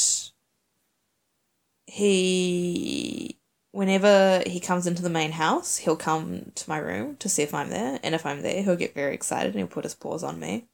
[1.85, 3.38] he
[3.71, 7.53] whenever he comes into the main house, he'll come to my room to see if
[7.53, 10.23] I'm there, and if I'm there, he'll get very excited and he'll put his paws
[10.23, 10.65] on me.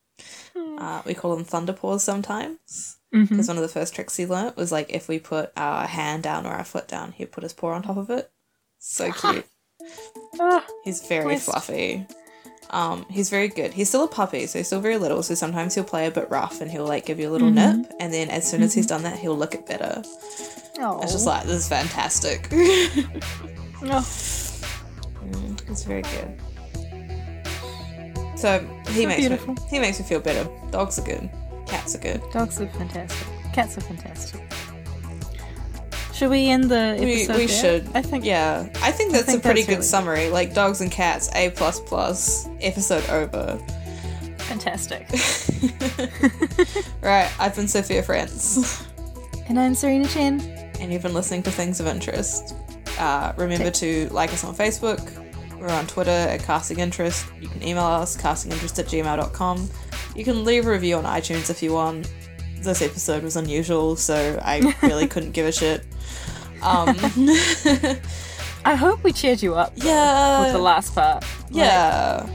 [0.55, 2.97] Uh, we call them thunder paws sometimes.
[3.11, 6.23] Because one of the first tricks he learnt was like if we put our hand
[6.23, 8.29] down or our foot down, he'd put his paw on top of it.
[8.77, 9.45] So cute.
[10.39, 11.45] Ah, He's very Blessed.
[11.45, 12.05] fluffy.
[12.71, 13.73] Um, he's very good.
[13.73, 15.21] He's still a puppy, so he's still very little.
[15.23, 17.91] So sometimes he'll play a bit rough and he'll like give you a little nip,
[17.99, 20.01] and then as soon as he's done that, he'll look it better.
[20.79, 20.99] oh.
[21.01, 22.49] It's just like this is fantastic.
[25.25, 26.39] Mm, it's very good.
[28.37, 28.59] So
[28.89, 29.53] he So makes beautiful.
[29.53, 30.47] me he makes me feel better.
[30.71, 31.29] Dogs are good.
[31.65, 32.21] Cats are good.
[32.31, 33.27] Dogs are fantastic.
[33.53, 34.41] Cats are fantastic.
[36.15, 37.35] Should we end the We, episode?
[37.37, 37.89] we should.
[37.93, 38.23] I think.
[38.23, 40.29] Yeah, I think that's think a pretty that's good really summary.
[40.29, 42.47] Like dogs and cats, A plus plus.
[42.61, 43.59] Episode over.
[44.37, 45.07] Fantastic.
[47.01, 48.83] Right, I've been Sophia Frentz,
[49.47, 50.41] and I'm Serena Chen.
[50.79, 52.55] and you've been listening to Things of Interest.
[52.97, 54.99] Uh, remember to like us on Facebook.
[55.59, 57.27] We're on Twitter at Casting Interest.
[57.39, 59.69] You can email us, castinginterest at gmail.com.
[60.15, 62.11] You can leave a review on iTunes if you want.
[62.65, 65.85] This episode was unusual, so I really couldn't give a shit.
[66.63, 66.95] Um,
[68.65, 70.41] I hope we cheered you up yeah.
[70.41, 71.23] with the last part.
[71.43, 72.27] Like, Yeah.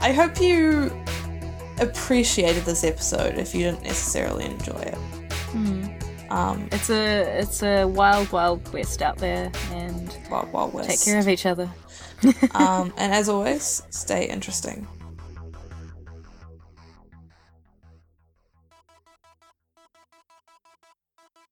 [0.00, 0.90] I hope you
[1.80, 4.94] appreciated this episode if you didn't necessarily enjoy it.
[5.52, 5.84] hmm.
[6.30, 10.88] Um, It's a it's a wild wild west out there, and Wild Wild West.
[10.90, 11.70] take care of each other.
[12.54, 14.86] um, and as always, stay interesting.